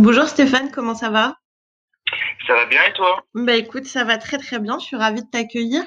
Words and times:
Bonjour 0.00 0.24
Stéphane, 0.24 0.70
comment 0.70 0.94
ça 0.94 1.10
va? 1.10 1.36
Ça 2.46 2.54
va 2.54 2.64
bien 2.64 2.80
et 2.88 2.92
toi? 2.94 3.22
Bah 3.34 3.54
écoute, 3.54 3.84
ça 3.84 4.02
va 4.02 4.16
très 4.16 4.38
très 4.38 4.58
bien, 4.58 4.78
je 4.78 4.86
suis 4.86 4.96
ravie 4.96 5.20
de 5.20 5.28
t'accueillir. 5.30 5.82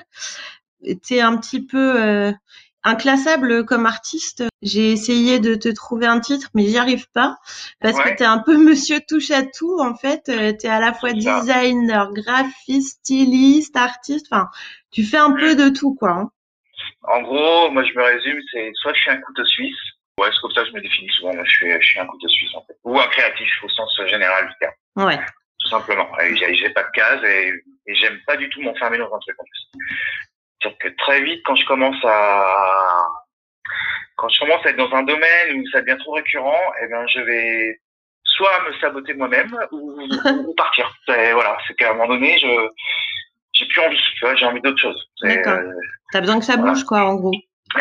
Tu 1.04 1.16
es 1.16 1.22
un 1.22 1.36
petit 1.38 1.66
peu 1.66 2.00
euh, 2.00 2.32
inclassable 2.84 3.66
comme 3.66 3.88
artiste. 3.88 4.44
J'ai 4.62 4.92
essayé 4.92 5.40
de 5.40 5.56
te 5.56 5.68
trouver 5.70 6.06
un 6.06 6.20
titre, 6.20 6.50
mais 6.54 6.68
j'y 6.68 6.78
arrive 6.78 7.08
pas 7.12 7.38
parce 7.82 7.98
que 7.98 8.16
tu 8.16 8.22
es 8.22 8.28
un 8.28 8.38
peu 8.38 8.56
monsieur 8.56 9.00
touche 9.10 9.32
à 9.32 9.42
tout 9.42 9.80
en 9.80 9.96
fait. 9.96 10.22
tu 10.26 10.32
es 10.32 10.70
à 10.70 10.80
la 10.80 10.94
fois 10.94 11.14
designer, 11.14 12.14
graphiste, 12.14 13.00
styliste, 13.00 13.76
artiste, 13.76 14.28
enfin, 14.32 14.48
tu 14.92 15.04
fais 15.04 15.18
un 15.18 15.32
peu 15.32 15.56
de 15.56 15.70
tout 15.70 15.96
quoi. 15.96 16.12
hein. 16.12 16.32
En 17.02 17.24
gros, 17.24 17.72
moi 17.72 17.84
je 17.84 17.98
me 17.98 18.04
résume, 18.04 18.40
c'est 18.52 18.72
soit 18.76 18.94
je 18.94 19.00
suis 19.02 19.10
un 19.12 19.18
couteau 19.22 19.44
suisse, 19.44 19.76
ouais, 20.20 20.30
c'est 20.32 20.40
comme 20.42 20.52
ça 20.52 20.62
que 20.64 20.68
je 20.70 20.74
me 20.74 20.82
définis 20.82 21.10
souvent, 21.12 21.34
moi 21.34 21.44
je 21.46 21.52
suis, 21.52 21.72
je 21.82 21.86
suis 21.88 22.00
un 22.00 22.06
couteau 22.06 22.28
suisse 22.28 22.54
en 22.56 22.62
fait. 22.66 22.76
Ou 22.84 23.00
un 23.00 23.08
créatif 23.08 23.50
au 23.64 23.70
sens 23.70 24.00
général 24.08 24.48
du 24.48 24.54
terme, 24.60 24.74
Ouais. 25.08 25.20
tout 25.60 25.68
simplement. 25.70 26.10
J'ai 26.36 26.70
pas 26.72 26.84
de 26.84 26.92
case 26.94 27.24
et, 27.24 27.54
et 27.88 27.96
j'aime 27.96 28.20
pas 28.28 28.38
du 28.38 28.50
tout 28.50 28.62
m'enfermer 28.62 28.98
dans 28.98 29.14
un 29.14 29.20
truc 29.20 29.36
en 29.40 29.44
plus. 29.44 29.82
C'est-à-dire 30.62 30.78
que 30.80 30.88
très 30.98 31.22
vite, 31.24 31.42
quand 31.46 31.56
je 31.56 31.66
commence 31.66 32.04
à 32.06 33.06
quand 34.18 34.30
je 34.30 34.40
commence 34.40 34.66
à 34.66 34.70
être 34.70 34.78
dans 34.78 34.92
un 34.94 35.04
domaine 35.04 35.60
où 35.60 35.68
ça 35.72 35.82
devient 35.82 35.98
trop 36.00 36.14
récurrent, 36.14 36.62
eh 36.82 36.88
ben 36.88 37.06
je 37.08 37.20
vais 37.20 37.80
soit 38.24 38.64
me 38.68 38.74
saboter 38.80 39.14
moi-même 39.16 39.58
ou, 39.72 40.00
ou 40.48 40.54
partir. 40.56 40.94
Voilà, 41.08 41.58
c'est 41.68 41.74
qu'à 41.76 41.90
un 41.92 41.94
moment 41.94 42.08
donné, 42.08 42.38
je 42.40 42.48
j'ai 43.54 43.68
plus 43.68 43.82
envie, 43.82 43.98
tu 44.18 44.26
vois, 44.26 44.36
j'ai 44.36 44.46
envie 44.46 44.62
d'autre 44.62 44.80
chose. 44.82 45.10
D'accord. 45.22 45.54
euh, 45.54 45.72
T'as 46.12 46.22
besoin 46.22 46.40
que 46.40 46.46
ça 46.46 46.56
Voilà. 46.56 46.72
bouge 46.72 46.84
quoi 46.86 47.06
en 47.06 47.16
gros. 47.16 47.32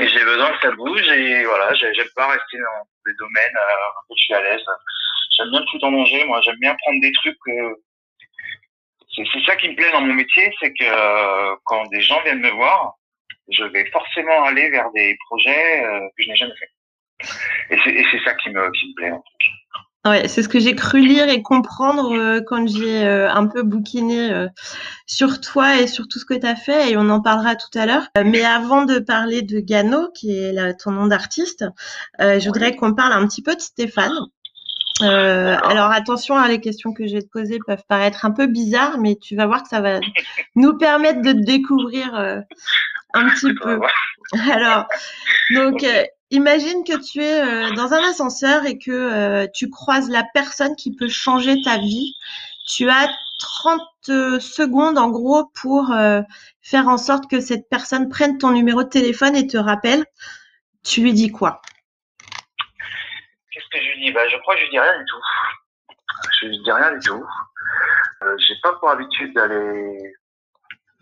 Et 0.01 0.09
j'ai 0.09 0.25
besoin 0.25 0.51
que 0.53 0.61
ça 0.63 0.71
bouge 0.73 1.09
et 1.11 1.45
voilà, 1.45 1.75
j'ai- 1.75 1.93
j'aime 1.95 2.09
pas 2.17 2.29
rester 2.29 2.59
dans 2.59 2.87
des 3.07 3.15
domaines 3.19 3.59
où 4.09 4.15
je 4.17 4.23
suis 4.25 4.35
à 4.35 4.41
l'aise. 4.43 4.65
J'aime 5.37 5.51
bien 5.51 5.63
tout 5.71 5.85
en 5.85 5.93
danger, 5.93 6.25
moi. 6.25 6.41
J'aime 6.43 6.57
bien 6.61 6.75
prendre 6.83 7.01
des 7.01 7.13
trucs. 7.13 7.37
euh, 7.49 7.75
C'est 9.15 9.45
ça 9.45 9.57
qui 9.57 9.69
me 9.69 9.77
plaît 9.77 9.93
dans 9.93 10.01
mon 10.01 10.15
métier, 10.15 10.51
c'est 10.61 10.73
que 10.73 10.85
euh, 10.85 11.55
quand 11.65 11.85
des 11.89 12.01
gens 12.01 12.23
viennent 12.23 12.41
me 12.41 12.51
voir, 12.51 12.95
je 13.51 13.65
vais 13.65 13.85
forcément 13.91 14.45
aller 14.45 14.71
vers 14.71 14.91
des 14.93 15.17
projets 15.27 15.85
euh, 15.85 16.01
que 16.17 16.23
je 16.25 16.29
n'ai 16.29 16.37
jamais 16.37 16.55
fait. 16.57 16.71
Et 17.71 18.05
c'est 18.11 18.25
ça 18.25 18.35
qui 18.35 18.51
me, 18.51 18.71
qui 18.73 18.89
me 18.89 18.95
plaît. 18.95 19.09
hein. 19.11 19.23
Ouais, 20.05 20.27
c'est 20.27 20.43
ce 20.43 20.49
que 20.49 20.59
j'ai 20.59 20.75
cru 20.75 21.01
lire 21.01 21.29
et 21.29 21.43
comprendre 21.43 22.13
euh, 22.13 22.41
quand 22.45 22.67
j'ai 22.67 23.05
euh, 23.05 23.31
un 23.31 23.47
peu 23.47 23.63
bouquiné 23.63 24.33
euh, 24.33 24.49
sur 25.07 25.41
toi 25.41 25.81
et 25.81 25.87
sur 25.87 26.09
tout 26.09 26.19
ce 26.19 26.25
que 26.25 26.35
tu 26.35 26.45
as 26.45 26.57
fait 26.57 26.91
et 26.91 26.97
on 26.97 27.09
en 27.09 27.21
parlera 27.21 27.55
tout 27.55 27.79
à 27.79 27.87
l'heure. 27.87 28.09
Euh, 28.19 28.25
mais 28.27 28.45
avant 28.45 28.85
de 28.85 28.99
parler 28.99 29.43
de 29.43 29.61
Gano, 29.61 30.09
qui 30.13 30.37
est 30.37 30.53
là, 30.53 30.75
ton 30.75 30.91
nom 30.91 31.07
d'artiste, 31.07 31.65
euh, 32.21 32.41
je 32.41 32.47
voudrais 32.47 32.75
qu'on 32.75 32.95
parle 32.95 33.13
un 33.13 33.27
petit 33.29 33.43
peu 33.43 33.55
de 33.55 33.61
Stéphane. 33.61 34.13
Euh, 35.03 35.57
alors 35.63 35.91
attention, 35.93 36.37
hein, 36.37 36.49
les 36.49 36.61
questions 36.61 36.93
que 36.93 37.07
je 37.07 37.15
vais 37.15 37.23
te 37.23 37.31
poser 37.31 37.61
peuvent 37.65 37.85
paraître 37.89 38.25
un 38.25 38.33
peu 38.33 38.47
bizarres, 38.47 38.99
mais 38.99 39.17
tu 39.17 39.37
vas 39.37 39.47
voir 39.47 39.63
que 39.63 39.69
ça 39.69 39.81
va 39.81 40.01
nous 40.57 40.77
permettre 40.77 41.23
de 41.23 41.33
te 41.33 41.45
découvrir 41.45 42.15
euh, 42.17 42.41
un 43.15 43.29
petit 43.31 43.55
peu. 43.63 43.81
Alors, 44.51 44.87
donc, 45.55 45.85
euh, 45.85 46.05
imagine 46.33 46.83
que 46.85 46.99
tu 46.99 47.23
es 47.23 47.41
euh, 47.41 47.71
dans 47.75 47.93
un 47.93 48.03
ascenseur 48.11 48.65
et 48.67 48.79
que 48.79 48.91
euh, 48.91 49.47
tu 49.55 49.71
croises 49.71 50.11
la 50.11 50.25
personne 50.35 50.75
qui 50.77 50.97
peut 50.97 51.09
changer 51.09 51.61
ta 51.63 51.79
vie. 51.79 52.15
Tu 52.67 52.89
as 52.89 53.09
30 53.39 53.81
euh, 54.09 54.41
secondes, 54.41 54.99
en 54.99 55.11
gros, 55.11 55.47
pour 55.61 55.93
euh, 55.93 56.23
faire 56.63 56.89
en 56.89 56.97
sorte 56.97 57.31
que 57.31 57.41
cette 57.41 57.69
personne 57.69 58.09
prenne 58.09 58.39
ton 58.39 58.51
numéro 58.51 58.83
de 58.83 58.89
téléphone 58.89 59.37
et 59.37 59.47
te 59.47 59.59
rappelle. 59.59 60.05
Tu 60.85 61.03
lui 61.03 61.13
dis 61.13 61.31
quoi? 61.31 61.61
Qu'est-ce 63.53 63.69
que 63.71 63.85
je 63.85 63.93
lui 63.93 64.07
dis? 64.07 64.13
Bah, 64.13 64.27
Je 64.29 64.37
crois 64.39 64.55
que 64.55 64.61
je 64.61 64.65
lui 64.65 64.71
dis 64.73 64.81
rien 64.81 64.99
du 64.99 65.05
tout. 65.05 65.21
Je 66.41 66.47
lui 66.47 66.63
dis 66.63 66.73
rien 66.73 66.93
du 66.93 67.07
tout. 67.07 67.25
Euh, 68.23 68.37
J'ai 68.39 68.55
pas 68.63 68.73
pour 68.75 68.91
habitude 68.91 69.35
d'aller 69.35 70.15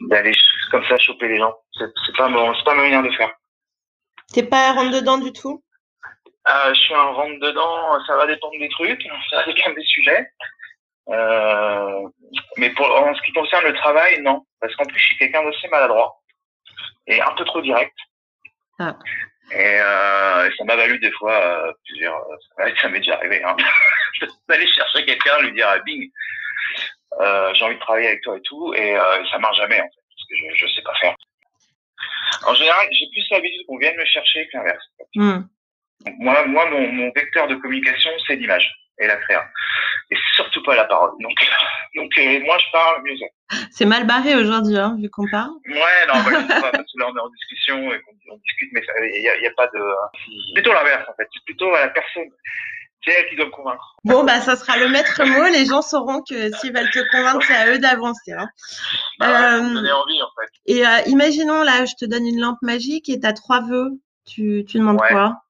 d'aller 0.09 0.33
comme 0.71 0.85
ça 0.89 0.97
choper 0.97 1.29
les 1.29 1.37
gens. 1.37 1.55
C'est 1.79 2.17
pas 2.17 2.29
pas 2.29 2.75
ma 2.75 2.83
manière 2.83 3.03
de 3.03 3.11
faire. 3.11 3.31
T'es 4.33 4.45
pas 4.45 4.73
rentre 4.73 4.93
dedans 4.93 5.19
du 5.19 5.33
tout? 5.33 5.63
Euh, 6.49 6.75
je 6.75 6.81
suis 6.81 6.95
un 6.95 7.11
rentre 7.13 7.39
dedans. 7.41 8.05
Ça 8.07 8.17
va 8.17 8.27
dépendre 8.27 8.59
des 8.59 8.69
trucs, 8.69 9.03
ça 9.31 9.37
va 9.37 9.53
dépendre 9.53 9.77
des 9.77 9.85
sujets. 9.85 10.29
Euh, 11.09 12.09
mais 12.57 12.71
pour 12.71 12.87
en 12.87 13.15
ce 13.15 13.23
qui 13.23 13.33
concerne 13.33 13.65
le 13.65 13.75
travail, 13.75 14.21
non, 14.23 14.47
parce 14.61 14.75
qu'en 14.77 14.85
plus 14.85 14.99
je 14.99 15.07
suis 15.07 15.19
quelqu'un 15.19 15.43
d'assez 15.43 15.67
maladroit 15.69 16.21
et 17.07 17.21
un 17.21 17.33
peu 17.33 17.45
trop 17.45 17.61
direct. 17.61 17.97
Ah. 18.79 18.97
Et, 19.53 19.81
euh, 19.81 20.49
et 20.49 20.57
ça 20.57 20.65
m'a 20.65 20.77
valu 20.77 20.99
des 21.01 21.11
fois 21.13 21.33
euh, 21.33 21.73
plusieurs. 21.87 22.25
ça 22.81 22.89
m'est 22.89 23.01
déjà 23.01 23.17
arrivé. 23.17 23.43
Hein, 23.43 23.57
d'aller 24.49 24.69
chercher 24.69 25.05
quelqu'un, 25.05 25.41
lui 25.41 25.53
dire 25.53 25.67
ah, 25.69 25.79
bing, 25.81 26.09
euh, 27.21 27.53
j'ai 27.55 27.65
envie 27.65 27.75
de 27.75 27.81
travailler 27.81 28.09
avec 28.09 28.23
toi 28.23 28.37
et 28.37 28.43
tout, 28.43 28.73
et 28.75 28.97
ça 29.31 29.39
marche 29.39 29.57
jamais 29.57 29.81
en 29.81 29.85
fait, 29.85 30.03
parce 30.11 30.29
que 30.29 30.37
je, 30.37 30.67
je 30.67 30.75
sais 30.75 30.83
pas 30.83 30.95
faire. 31.01 31.17
En 32.47 32.55
général, 32.55 32.87
j'ai 32.93 33.07
plus 33.13 33.27
l'habitude 33.31 33.67
qu'on 33.67 33.79
vienne 33.79 33.97
me 33.97 34.05
chercher 34.05 34.47
que 34.47 34.57
l'inverse. 34.57 34.85
Hmm. 35.15 35.41
Moi, 36.19 36.47
moi, 36.47 36.71
mon, 36.71 36.93
mon 36.93 37.13
vecteur 37.15 37.47
de 37.49 37.57
communication, 37.57 38.11
c'est 38.27 38.37
l'image 38.37 38.71
et 39.01 39.07
la 39.07 39.17
créa, 39.17 39.45
et 40.11 40.17
surtout 40.35 40.63
pas 40.63 40.77
la 40.77 40.85
parole. 40.85 41.13
Donc, 41.21 41.33
donc, 41.97 42.13
euh, 42.19 42.41
moi, 42.41 42.59
je 42.59 42.71
parle 42.73 43.03
mieux 43.03 43.17
c'est. 43.19 43.33
C'est 43.73 43.85
mal 43.85 44.07
barré 44.07 44.37
aujourd'hui, 44.37 44.79
hein, 44.79 44.97
vu 45.01 45.11
qu'on 45.11 45.29
parle. 45.29 45.51
Ouais, 45.67 46.07
non, 46.07 46.23
bah, 46.23 46.31
pas, 46.61 46.71
parce 46.71 46.93
que 46.93 47.01
là, 47.01 47.09
on 47.09 47.17
est 47.17 47.21
en 47.21 47.31
discussion 47.31 47.93
et 47.93 48.01
qu'on 48.01 48.35
on 48.35 48.37
discute, 48.37 48.71
mais 48.73 48.83
il 49.15 49.23
y 49.23 49.47
a, 49.47 49.51
pas 49.57 49.67
de. 49.69 49.81
C'est 50.47 50.55
plutôt 50.55 50.73
l'inverse 50.73 51.09
en 51.09 51.15
fait. 51.15 51.29
C'est 51.33 51.45
plutôt 51.45 51.75
à 51.75 51.81
la 51.81 51.89
personne. 51.89 52.31
C'est 53.05 53.13
elle 53.13 53.29
qui 53.31 53.37
doit 53.37 53.47
me 53.47 53.51
convaincre. 53.51 53.97
Bon, 54.05 54.25
bah, 54.25 54.41
ça 54.43 54.57
sera 54.57 54.77
le 54.77 54.89
maître 54.89 55.23
mot. 55.25 55.45
Les 55.47 55.65
gens 55.65 55.81
sauront 55.81 56.23
que 56.23 56.53
s'ils 56.57 56.73
veulent 56.75 56.91
te 56.91 56.99
convaincre, 57.11 57.43
c'est 57.47 57.57
à 57.57 57.67
eux 57.73 57.79
d'avancer. 57.79 58.33
Hein. 58.33 58.49
Bah, 59.19 59.55
Euh, 59.55 59.61
envie 59.61 60.23
en 60.23 60.29
fait. 60.39 60.51
Et 60.67 60.87
euh, 60.87 61.01
imaginons, 61.07 61.63
là, 61.63 61.87
je 61.87 61.95
te 61.95 62.05
donne 62.05 62.27
une 62.27 62.41
lampe 62.41 62.59
magique 62.63 63.09
et 63.09 63.19
tu 63.19 63.27
as 63.27 63.33
trois 63.33 63.63
vœux. 63.63 63.91
Tu, 64.27 64.65
tu 64.69 64.79
demandes 64.79 65.01
Ouais. 65.01 65.09
quoi? 65.09 65.43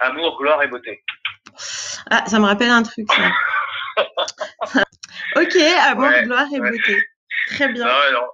Amour, 0.00 0.36
gloire 0.38 0.62
et 0.62 0.66
beauté. 0.68 1.04
Ah, 2.10 2.24
ça 2.26 2.38
me 2.40 2.46
rappelle 2.46 2.70
un 2.70 2.82
truc, 2.82 3.06
ça. 3.12 3.30
ok, 5.36 5.56
amour, 5.86 6.08
Ouais, 6.08 6.24
gloire 6.24 6.46
et 6.52 6.60
ouais. 6.60 6.70
beauté. 6.70 7.02
Très 7.48 7.68
bien. 7.68 7.84
Non, 7.84 8.12
non. 8.12 8.26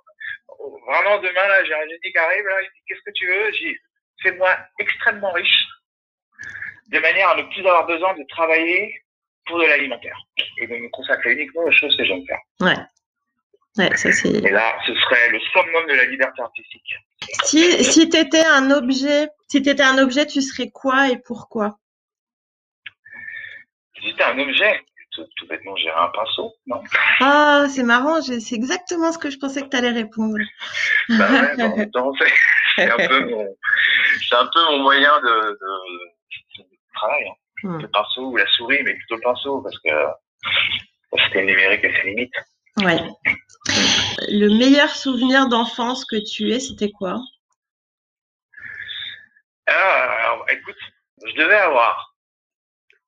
Vraiment, 0.87 1.19
demain, 1.19 1.47
là, 1.48 1.64
j'ai 1.64 1.75
un 1.75 1.81
génie 1.87 2.12
qui 2.12 2.19
arrive, 2.19 2.44
là, 2.44 2.62
il 2.62 2.69
dit 2.75 2.81
Qu'est-ce 2.88 3.03
que 3.04 3.12
tu 3.14 3.26
veux? 3.26 3.53
J'ai 3.60 3.78
Fais-moi 4.22 4.50
extrêmement 4.81 5.31
riche, 5.32 5.66
de 6.88 6.99
manière 6.99 7.31
à 7.31 7.37
ne 7.37 7.43
plus 7.43 7.60
avoir 7.60 7.87
besoin 7.87 8.15
de 8.15 8.25
travailler 8.28 8.94
pour 9.47 9.59
de 9.59 9.65
l'alimentaire 9.65 10.16
et 10.60 10.66
de 10.66 10.75
me 10.75 10.88
consacrer 10.91 11.32
uniquement 11.32 11.62
aux 11.62 11.72
choses 11.72 11.97
que 11.97 12.04
j'aime 12.04 12.25
faire. 12.26 12.41
Ouais. 12.60 12.76
Ouais, 13.76 13.97
ça 13.97 14.10
c'est. 14.12 14.31
Et 14.31 14.50
là, 14.50 14.76
ce 14.87 14.94
serait 14.94 15.31
le 15.31 15.38
summum 15.41 15.87
de 15.88 15.94
la 15.94 16.04
liberté 16.06 16.43
artistique. 16.43 16.94
Si, 17.44 17.84
si 17.84 18.09
t'étais 18.09 18.44
un 18.44 18.71
objet, 18.71 19.28
si 19.49 19.62
t'étais 19.62 19.82
un 19.82 19.99
objet, 19.99 20.26
tu 20.26 20.43
serais 20.43 20.71
quoi 20.71 21.10
et 21.10 21.19
pourquoi? 21.19 21.78
Si 24.00 24.10
c'était 24.10 24.25
un 24.25 24.38
objet, 24.38 24.81
tout, 25.12 25.25
tout 25.37 25.47
bêtement, 25.47 25.76
j'irais 25.76 25.97
un 25.97 26.09
pinceau, 26.09 26.53
non? 26.66 26.82
Ah, 27.20 27.66
c'est 27.69 27.82
marrant, 27.84 28.20
c'est 28.20 28.55
exactement 28.55 29.12
ce 29.12 29.19
que 29.19 29.31
je 29.31 29.38
pensais 29.38 29.62
que 29.62 29.69
t'allais 29.69 29.91
répondre. 29.91 30.38
Bah 31.10 31.31
ouais, 31.31 31.55
c'est 32.76 32.91
un 32.91 33.09
peu 33.09 33.20
mon, 33.26 33.56
c'est 34.28 34.37
un 34.37 34.50
peu 34.53 34.65
mon 34.65 34.78
moyen 34.81 35.20
de 35.20 35.59
travail. 36.98 37.28
hein. 37.28 37.34
Hmm. 37.64 37.78
Le 37.81 37.88
pinceau 37.88 38.31
ou 38.31 38.36
la 38.36 38.47
souris, 38.47 38.82
mais 38.84 38.94
plutôt 38.94 39.16
le 39.16 39.22
pinceau, 39.22 39.60
parce 39.62 39.78
que 39.81 39.88
le 41.34 41.41
numérique 41.44 41.84
a 41.84 41.92
ses 41.92 42.09
limites. 42.09 42.34
Ouais. 42.78 43.00
Le 44.28 44.56
meilleur 44.56 44.91
souvenir 44.91 45.48
d'enfance 45.48 46.04
que 46.04 46.16
tu 46.16 46.50
aies, 46.53 46.60
c'était 46.60 46.92
quoi? 46.92 47.16
Ah, 49.66 50.17
alors, 50.20 50.46
écoute, 50.50 50.76
je 51.26 51.34
devais 51.34 51.56
avoir 51.56 52.14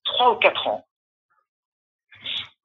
trois 0.05 0.32
ou 0.35 0.37
quatre 0.38 0.67
ans. 0.67 0.85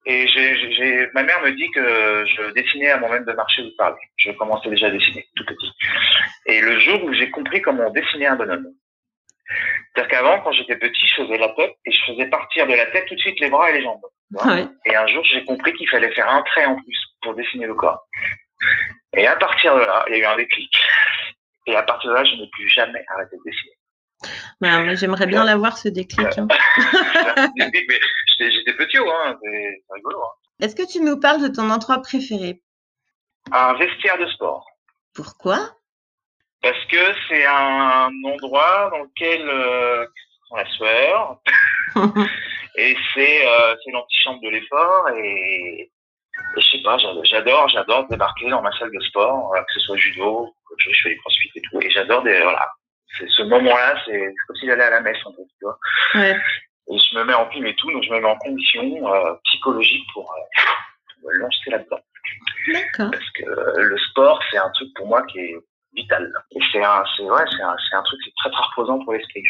Et 0.07 0.27
j'ai- 0.27 1.07
ma 1.13 1.23
mère 1.23 1.41
me 1.41 1.51
dit 1.51 1.69
que 1.71 2.25
je 2.27 2.51
dessinais 2.53 2.91
avant 2.91 3.09
même 3.09 3.25
de 3.25 3.33
marcher 3.33 3.63
ou 3.63 3.65
de 3.69 3.75
parler. 3.75 4.01
Je 4.17 4.31
commençais 4.31 4.69
déjà 4.69 4.87
à 4.87 4.91
dessiner, 4.91 5.27
tout 5.35 5.45
petit. 5.45 5.71
Et 6.47 6.61
le 6.61 6.79
jour 6.79 7.03
où 7.03 7.13
j'ai 7.13 7.31
compris 7.31 7.61
comment 7.61 7.89
dessiner 7.89 8.27
un 8.27 8.35
bonhomme. 8.35 8.67
C'est-à-dire 9.93 10.09
qu'avant, 10.09 10.41
quand 10.41 10.51
j'étais 10.51 10.75
petit, 10.77 11.05
je 11.07 11.23
faisais 11.23 11.37
la 11.37 11.49
tête 11.49 11.75
et 11.85 11.91
je 11.91 12.03
faisais 12.05 12.25
partir 12.27 12.67
de 12.67 12.73
la 12.73 12.85
tête 12.87 13.05
tout 13.07 13.15
de 13.15 13.19
suite 13.19 13.39
les 13.39 13.49
bras 13.49 13.69
et 13.69 13.73
les 13.73 13.83
jambes. 13.83 14.01
Ouais. 14.31 14.65
Et 14.85 14.95
un 14.95 15.07
jour, 15.07 15.23
j'ai 15.23 15.43
compris 15.45 15.73
qu'il 15.73 15.87
fallait 15.89 16.11
faire 16.13 16.29
un 16.29 16.41
trait 16.43 16.65
en 16.65 16.75
plus 16.75 16.97
pour 17.21 17.35
dessiner 17.35 17.67
le 17.67 17.75
corps. 17.75 18.07
Et 19.15 19.27
à 19.27 19.35
partir 19.35 19.75
de 19.75 19.81
là, 19.81 20.05
il 20.07 20.13
y 20.13 20.15
a 20.15 20.19
eu 20.19 20.25
un 20.25 20.35
déclic. 20.35 20.71
Et 21.67 21.75
à 21.75 21.83
partir 21.83 22.09
de 22.09 22.15
là, 22.15 22.23
je 22.23 22.35
n'ai 22.35 22.49
plus 22.51 22.67
jamais 22.69 23.03
arrêté 23.13 23.37
de 23.37 23.41
dessiner. 23.45 23.75
Ouais, 24.61 24.83
moi, 24.83 24.95
J'aimerais 24.95 25.27
bien 25.27 25.43
l'avoir 25.43 25.77
ce 25.77 25.89
déclic. 25.89 26.27
hein. 26.37 26.47
mais 27.57 27.71
j'étais 28.39 28.73
petit, 28.73 28.97
hein, 28.97 29.37
c'est 29.43 29.83
rigolo. 29.93 30.21
Hein. 30.23 30.33
Est-ce 30.61 30.75
que 30.75 30.89
tu 30.89 31.01
nous 31.01 31.19
parles 31.19 31.41
de 31.41 31.47
ton 31.49 31.69
endroit 31.69 32.01
préféré? 32.01 32.61
Un 33.51 33.73
vestiaire 33.75 34.17
de 34.17 34.25
sport. 34.27 34.65
Pourquoi? 35.13 35.75
Parce 36.65 36.83
que 36.85 37.13
c'est 37.29 37.45
un 37.45 38.09
endroit 38.23 38.89
dans 38.89 39.03
lequel 39.03 39.47
euh, 39.47 40.07
on 40.49 40.55
la 40.55 40.65
sueur, 40.65 41.39
Et 42.77 42.97
c'est 43.13 43.47
euh, 43.47 43.75
l'antichambre 43.93 44.41
de 44.41 44.49
l'effort 44.49 45.09
et, 45.09 45.91
je 46.57 46.61
sais 46.61 46.81
pas, 46.83 46.97
j'adore, 46.97 47.69
j'adore 47.69 48.07
débarquer 48.07 48.49
dans 48.49 48.63
ma 48.63 48.71
salle 48.79 48.91
de 48.91 48.99
sport, 49.01 49.53
euh, 49.53 49.61
que 49.61 49.73
ce 49.73 49.79
soit 49.81 49.97
judo, 49.97 50.55
je 50.79 50.89
fais 51.03 51.09
du 51.09 51.19
crossfit 51.19 51.51
et 51.55 51.61
tout, 51.69 51.79
et 51.81 51.91
j'adore 51.91 52.23
des, 52.23 52.41
voilà. 52.41 52.67
C'est 53.19 53.29
ce 53.29 53.43
moment-là, 53.43 54.01
c'est 54.03 54.33
comme 54.47 54.55
si 54.55 54.65
j'allais 54.65 54.85
à 54.85 54.89
la 54.89 55.01
messe, 55.01 55.23
en 55.23 55.33
fait, 55.33 55.43
tu 55.43 55.65
vois. 55.65 55.77
Ouais. 56.15 56.35
Et 56.89 56.97
je 56.97 57.15
me 57.15 57.25
mets 57.25 57.35
en 57.35 57.45
pile 57.45 57.67
et 57.67 57.75
tout, 57.75 57.91
donc 57.91 58.03
je 58.03 58.09
me 58.09 58.19
mets 58.19 58.27
en 58.27 58.37
condition 58.37 59.13
euh, 59.13 59.35
psychologique 59.45 60.03
pour, 60.13 60.33
euh, 60.33 61.27
me 61.27 61.37
lancer 61.37 61.69
là-dedans. 61.69 62.01
D'accord. 62.73 63.11
Parce 63.11 63.29
que 63.29 63.81
le 63.81 63.97
sport, 63.99 64.41
c'est 64.49 64.57
un 64.57 64.71
truc 64.71 64.89
pour 64.95 65.05
moi 65.05 65.21
qui 65.27 65.39
est 65.39 65.55
vital. 65.95 66.31
Et 66.51 66.59
c'est 66.71 66.83
un, 66.83 67.03
ouais, 67.19 67.45
truc 67.45 68.21
qui 68.21 68.29
est 68.29 68.33
très 68.37 68.51
très 68.51 68.63
reposant 68.63 69.03
pour 69.03 69.13
l'esprit. 69.13 69.43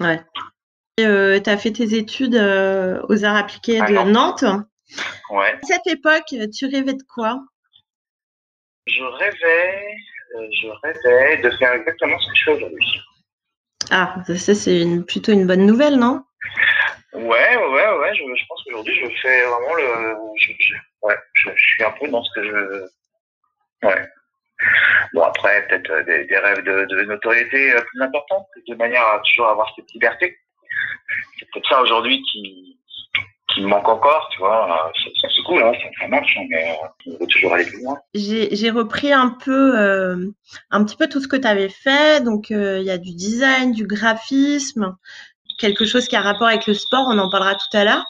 Ouais. 0.00 0.20
Euh, 1.00 1.38
tu 1.40 1.50
as 1.50 1.58
fait 1.58 1.72
tes 1.72 1.94
études 1.94 2.34
aux 2.34 3.24
arts 3.24 3.36
appliqués 3.36 3.80
de 3.80 4.10
Nantes. 4.10 4.44
Ouais. 5.30 5.52
À 5.52 5.66
cette 5.66 5.86
époque, 5.86 6.34
tu 6.54 6.66
rêvais 6.66 6.94
de 6.94 7.02
quoi? 7.08 7.40
Je 8.86 9.02
rêvais, 9.02 9.96
je 10.32 10.68
rêvais 10.82 11.42
de 11.42 11.50
faire 11.56 11.72
exactement 11.72 12.18
ce 12.20 12.28
que 12.28 12.36
je 12.36 12.44
fais 12.44 12.52
aujourd'hui. 12.52 13.00
Ah, 13.90 14.16
ça 14.26 14.54
c'est 14.54 14.80
une, 14.80 15.04
plutôt 15.04 15.32
une 15.32 15.46
bonne 15.46 15.66
nouvelle, 15.66 15.96
non? 15.96 16.24
Ouais, 17.12 17.56
ouais, 17.56 17.98
ouais. 17.98 18.14
Je, 18.14 18.22
je 18.22 18.46
pense 18.48 18.62
qu'aujourd'hui, 18.64 18.94
je 18.94 19.06
fais 19.22 19.46
vraiment 19.46 19.74
le. 19.74 20.14
Je, 20.38 20.52
je, 20.58 20.74
ouais, 21.02 21.16
je, 21.34 21.50
suis 21.56 21.84
un 21.84 21.92
peu 21.92 22.08
dans 22.08 22.22
ce 22.22 22.30
que 22.34 22.44
je. 22.44 23.86
Ouais. 23.86 24.08
Bon, 25.12 25.22
après, 25.22 25.66
peut-être 25.68 25.90
euh, 25.90 26.02
des, 26.04 26.38
rêves 26.38 26.64
de, 26.64 27.04
notoriété 27.04 27.72
euh, 27.72 27.80
plus 27.80 28.02
importants, 28.02 28.46
de 28.66 28.74
manière 28.74 29.06
à 29.06 29.20
toujours 29.20 29.48
avoir 29.48 29.72
cette 29.76 29.90
liberté. 29.92 30.38
C'est 31.38 31.46
peut-être 31.52 31.68
ça 31.68 31.82
aujourd'hui 31.82 32.22
qui, 32.22 32.78
qui 33.52 33.60
me 33.60 33.68
manque 33.68 33.88
encore, 33.88 34.28
tu 34.32 34.38
vois. 34.38 34.92
C'est 34.94 35.42
cool, 35.44 35.62
hein, 35.62 35.72
ça, 35.74 35.88
ça, 36.00 36.08
marche, 36.08 36.36
hein, 36.38 36.46
mais 36.48 36.70
euh, 36.70 36.86
on 37.06 37.18
veut 37.18 37.26
toujours 37.26 37.54
aller 37.54 37.66
plus 37.66 37.82
loin. 37.82 37.98
J'ai 38.14 38.70
repris 38.70 39.12
un 39.12 39.36
peu, 39.44 39.78
euh, 39.78 40.30
un 40.70 40.84
petit 40.84 40.96
peu 40.96 41.08
tout 41.08 41.20
ce 41.20 41.28
que 41.28 41.36
tu 41.36 41.46
avais 41.46 41.68
fait. 41.68 42.22
Donc, 42.24 42.50
il 42.50 42.82
y 42.82 42.90
a 42.90 42.98
du 42.98 43.14
design, 43.14 43.72
du 43.72 43.86
graphisme, 43.86 44.96
quelque 45.58 45.86
chose 45.86 46.08
qui 46.08 46.16
a 46.16 46.20
rapport 46.20 46.48
avec 46.48 46.66
le 46.66 46.74
sport, 46.74 47.06
on 47.08 47.18
en 47.18 47.30
parlera 47.30 47.54
tout 47.54 47.76
à 47.76 47.84
l'heure. 47.84 48.04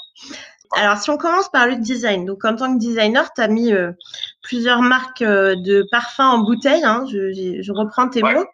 Alors, 0.72 0.98
si 0.98 1.10
on 1.10 1.16
commence 1.16 1.48
par 1.48 1.66
le 1.66 1.76
design, 1.76 2.24
donc 2.24 2.44
en 2.44 2.56
tant 2.56 2.74
que 2.74 2.78
designer, 2.78 3.32
tu 3.32 3.40
as 3.40 3.48
mis 3.48 3.72
euh, 3.72 3.92
plusieurs 4.42 4.82
marques 4.82 5.22
euh, 5.22 5.54
de 5.56 5.86
parfums 5.90 6.20
en 6.20 6.38
bouteille, 6.38 6.84
hein, 6.84 7.04
je, 7.10 7.32
je, 7.32 7.72
reprends 7.72 8.08
tes 8.08 8.22
mots. 8.22 8.46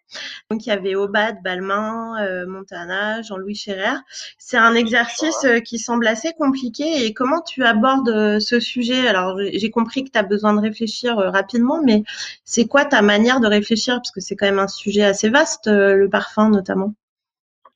Donc, 0.50 0.67
il 0.67 0.69
y 0.69 0.73
avait 0.73 0.94
Obad, 0.94 1.37
Balmain, 1.43 2.23
euh, 2.23 2.47
Montana, 2.47 3.23
Jean-Louis 3.23 3.55
Scherer. 3.55 3.97
C'est 4.38 4.56
un 4.56 4.75
exercice 4.75 5.47
qui 5.64 5.79
semble 5.79 6.06
assez 6.06 6.32
compliqué. 6.32 7.05
Et 7.05 7.14
comment 7.14 7.41
tu 7.41 7.64
abordes 7.64 8.38
ce 8.41 8.61
sujet? 8.61 9.06
Alors, 9.09 9.38
j'ai 9.38 9.70
compris 9.70 10.05
que 10.05 10.11
tu 10.11 10.19
as 10.19 10.23
besoin 10.23 10.55
de 10.55 10.61
réfléchir 10.61 11.17
rapidement, 11.17 11.81
mais 11.82 12.03
c'est 12.44 12.67
quoi 12.67 12.85
ta 12.85 13.03
manière 13.03 13.41
de 13.41 13.47
réfléchir? 13.47 13.97
Parce 13.97 14.11
que 14.11 14.20
c'est 14.20 14.37
quand 14.37 14.47
même 14.47 14.59
un 14.59 14.69
sujet 14.69 15.05
assez 15.05 15.29
vaste, 15.29 15.69
le 15.69 16.09
parfum 16.09 16.50
notamment. 16.50 16.94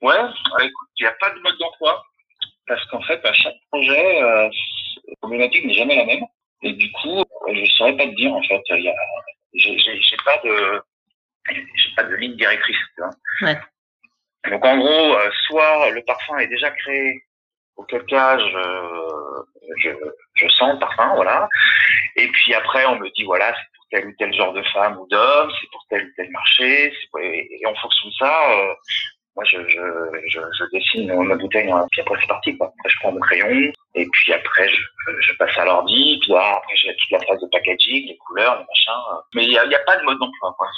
Ouais, 0.02 0.18
écoute, 0.60 0.88
il 0.98 1.04
n'y 1.04 1.08
a 1.08 1.14
pas 1.18 1.30
de 1.30 1.40
mode 1.40 1.54
d'emploi 1.58 2.04
parce 2.66 2.84
qu'en 2.86 3.00
fait, 3.02 3.24
à 3.24 3.32
chaque 3.32 3.56
projet, 3.70 4.22
euh, 4.22 4.48
la 5.08 5.16
problématique 5.20 5.64
n'est 5.64 5.74
jamais 5.74 5.96
la 5.96 6.04
même. 6.04 6.24
Et 6.62 6.72
du 6.72 6.90
coup, 6.92 7.22
je 7.48 7.60
ne 7.60 7.66
saurais 7.66 7.96
pas 7.96 8.06
te 8.06 8.14
dire 8.14 8.32
en 8.32 8.42
fait. 8.42 8.60
Il 8.70 8.82
y 8.82 8.88
a, 8.88 8.94
j'ai, 9.54 10.16
pas 10.24 10.38
de, 10.44 10.82
j'ai 11.50 11.94
pas 11.96 12.04
de 12.04 12.14
ligne 12.14 12.36
directrice. 12.36 12.76
Ouais. 13.42 13.58
Donc 14.50 14.64
en 14.64 14.78
gros, 14.78 15.14
euh, 15.14 15.30
soit 15.46 15.90
le 15.90 16.02
parfum 16.02 16.38
est 16.38 16.48
déjà 16.48 16.70
créé, 16.70 17.22
auquel 17.76 18.04
cas 18.04 18.38
je, 18.38 19.44
je, 19.78 19.90
je 20.34 20.48
sens 20.48 20.74
le 20.74 20.78
parfum, 20.78 21.14
voilà. 21.14 21.48
Et 22.16 22.28
puis 22.28 22.54
après, 22.54 22.86
on 22.86 22.96
me 22.96 23.08
dit 23.10 23.24
voilà, 23.24 23.54
c'est 23.54 23.76
pour 23.76 23.86
tel 23.90 24.06
ou 24.06 24.12
tel 24.18 24.34
genre 24.34 24.52
de 24.52 24.62
femme 24.72 24.98
ou 24.98 25.06
d'homme, 25.08 25.50
c'est 25.60 25.70
pour 25.70 25.84
tel 25.90 26.06
ou 26.06 26.10
tel 26.16 26.30
marché. 26.30 26.92
et, 27.20 27.66
en 27.66 27.74
fonction 27.74 28.08
de 28.08 28.14
ça, 28.14 28.52
euh, 28.52 28.74
moi, 29.36 29.44
je, 29.44 29.58
je, 29.68 29.80
je, 30.28 30.40
je 30.58 30.64
dessine 30.72 31.14
ma 31.22 31.36
bouteille, 31.36 31.70
hein, 31.70 31.86
puis 31.92 32.00
après, 32.00 32.18
c'est 32.20 32.26
parti, 32.26 32.56
quoi. 32.56 32.72
Après, 32.78 32.88
je 32.88 32.96
prends 33.00 33.12
mon 33.12 33.20
crayon, 33.20 33.72
et 33.94 34.06
puis 34.06 34.32
après, 34.32 34.68
je, 34.68 34.80
je 35.20 35.32
passe 35.34 35.56
à 35.58 35.66
l'ordi, 35.66 36.18
puis 36.22 36.32
là, 36.32 36.56
après, 36.56 36.74
j'ai 36.76 36.96
toute 36.96 37.10
la 37.10 37.20
phase 37.20 37.40
de 37.40 37.46
packaging, 37.52 38.08
les 38.08 38.16
couleurs, 38.16 38.54
les 38.54 38.64
machins. 38.64 39.22
Mais 39.34 39.44
il 39.44 39.50
n'y 39.50 39.74
a, 39.74 39.78
pas 39.80 39.98
de 39.98 40.04
mode 40.04 40.18
d'emploi, 40.18 40.54
quoi. 40.56 40.68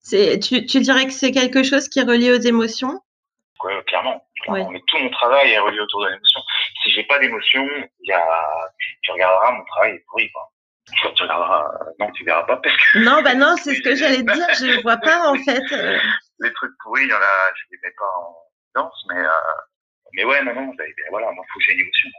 C'est, 0.00 0.38
tu, 0.40 0.66
tu 0.66 0.80
dirais 0.80 1.06
que 1.06 1.12
c'est 1.12 1.30
quelque 1.30 1.62
chose 1.62 1.88
qui 1.88 2.00
est 2.00 2.04
relié 2.04 2.32
aux 2.32 2.40
émotions? 2.40 3.00
Oui, 3.64 3.72
clairement. 3.86 4.22
clairement. 4.42 4.70
Mais 4.70 4.80
tout 4.86 4.98
mon 4.98 5.10
travail 5.10 5.50
est 5.52 5.58
relié 5.58 5.80
autour 5.80 6.02
de 6.02 6.08
l'émotion. 6.08 6.40
Si 6.82 6.90
j'ai 6.90 7.04
pas 7.04 7.18
d'émotion, 7.18 7.66
il 8.00 8.08
y 8.08 8.12
a, 8.12 8.26
tu 9.02 9.12
regarderas, 9.12 9.52
mon 9.52 9.64
travail 9.64 9.92
est 9.92 10.04
pourri, 10.08 10.30
quoi. 10.32 10.48
Tu 11.14 11.22
regarderas, 11.22 11.70
non, 11.98 12.10
tu 12.10 12.24
verras 12.24 12.42
pas 12.42 12.56
parce 12.56 12.76
que. 12.76 12.98
Non, 12.98 13.22
bah 13.22 13.34
non, 13.34 13.54
c'est 13.56 13.74
ce 13.74 13.82
que 13.82 13.94
j'allais 13.96 14.22
dire, 14.22 14.46
je 14.54 14.82
vois 14.82 14.98
pas, 14.98 15.30
en 15.30 15.36
fait. 15.36 15.62
Euh 16.42 16.46
les 16.46 16.52
trucs 16.52 16.72
pourris, 16.82 17.02
il 17.02 17.08
y 17.08 17.12
en 17.12 17.16
a, 17.16 17.52
je 17.54 17.62
les 17.72 17.78
mets 17.82 17.94
pas 17.96 18.04
en 18.18 18.82
danse, 18.82 19.04
mais, 19.08 19.20
euh, 19.20 19.28
mais 20.14 20.24
ouais, 20.24 20.44
non, 20.44 20.54
non, 20.54 20.72
voilà, 21.10 21.30
moi, 21.32 21.44
faut 21.52 21.58
que 21.58 21.64
j'ai 21.66 21.72
une 21.74 21.80
émotion. 21.80 22.10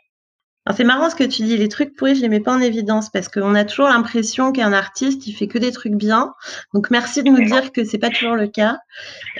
C'est 0.72 0.86
marrant 0.86 1.10
ce 1.10 1.16
que 1.16 1.26
tu 1.26 1.44
dis, 1.44 1.58
les 1.58 1.68
trucs 1.68 1.94
pourris, 1.94 2.16
je 2.16 2.22
les 2.22 2.30
mets 2.30 2.40
pas 2.40 2.54
en 2.54 2.62
évidence 2.62 3.10
parce 3.10 3.28
qu'on 3.28 3.54
a 3.54 3.66
toujours 3.66 3.90
l'impression 3.90 4.54
qu'un 4.54 4.72
artiste, 4.72 5.28
il 5.28 5.34
fait 5.34 5.48
que 5.48 5.58
des 5.58 5.74
trucs 5.74 5.94
bien. 5.94 6.34
Donc 6.74 6.90
merci 6.90 7.22
de 7.22 7.30
nous 7.30 7.44
dire 7.44 7.74
que 7.74 7.84
c'est 7.84 8.00
pas 8.00 8.10
toujours 8.10 8.36
le 8.36 8.48
cas. 8.48 8.78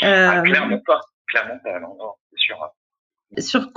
Euh, 0.04 0.30
ah, 0.30 0.42
clairement 0.42 0.80
pas, 0.86 1.00
clairement 1.28 1.60
pas, 1.64 1.80
non, 1.80 1.96
non 1.98 2.14
c'est 2.30 2.40
sûr. 2.40 2.58
Sur, 3.38 3.72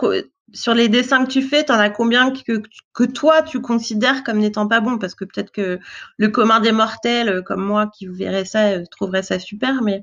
sur 0.52 0.74
les 0.74 0.88
dessins 0.88 1.24
que 1.24 1.30
tu 1.30 1.40
fais, 1.40 1.64
tu 1.64 1.70
en 1.70 1.78
as 1.78 1.88
combien 1.88 2.32
que, 2.32 2.60
que 2.92 3.04
toi 3.04 3.42
tu 3.42 3.60
considères 3.60 4.24
comme 4.24 4.38
n'étant 4.38 4.66
pas 4.66 4.80
bons 4.80 4.98
Parce 4.98 5.14
que 5.14 5.24
peut-être 5.24 5.52
que 5.52 5.78
le 6.18 6.28
commun 6.28 6.58
des 6.58 6.72
mortels, 6.72 7.44
comme 7.44 7.64
moi, 7.64 7.88
qui 7.96 8.08
verrait 8.08 8.44
ça, 8.44 8.70
euh, 8.70 8.84
trouverait 8.90 9.22
ça 9.22 9.38
super, 9.38 9.82
mais 9.82 10.02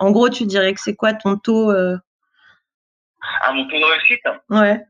en 0.00 0.10
gros, 0.10 0.28
tu 0.28 0.44
dirais 0.44 0.72
que 0.74 0.80
c'est 0.80 0.96
quoi 0.96 1.14
ton 1.14 1.36
taux 1.36 1.70
euh... 1.70 1.96
Ah, 3.42 3.52
mon 3.52 3.66
taux 3.68 3.78
de 3.78 3.84
réussite 3.84 4.22
Ouais. 4.50 4.80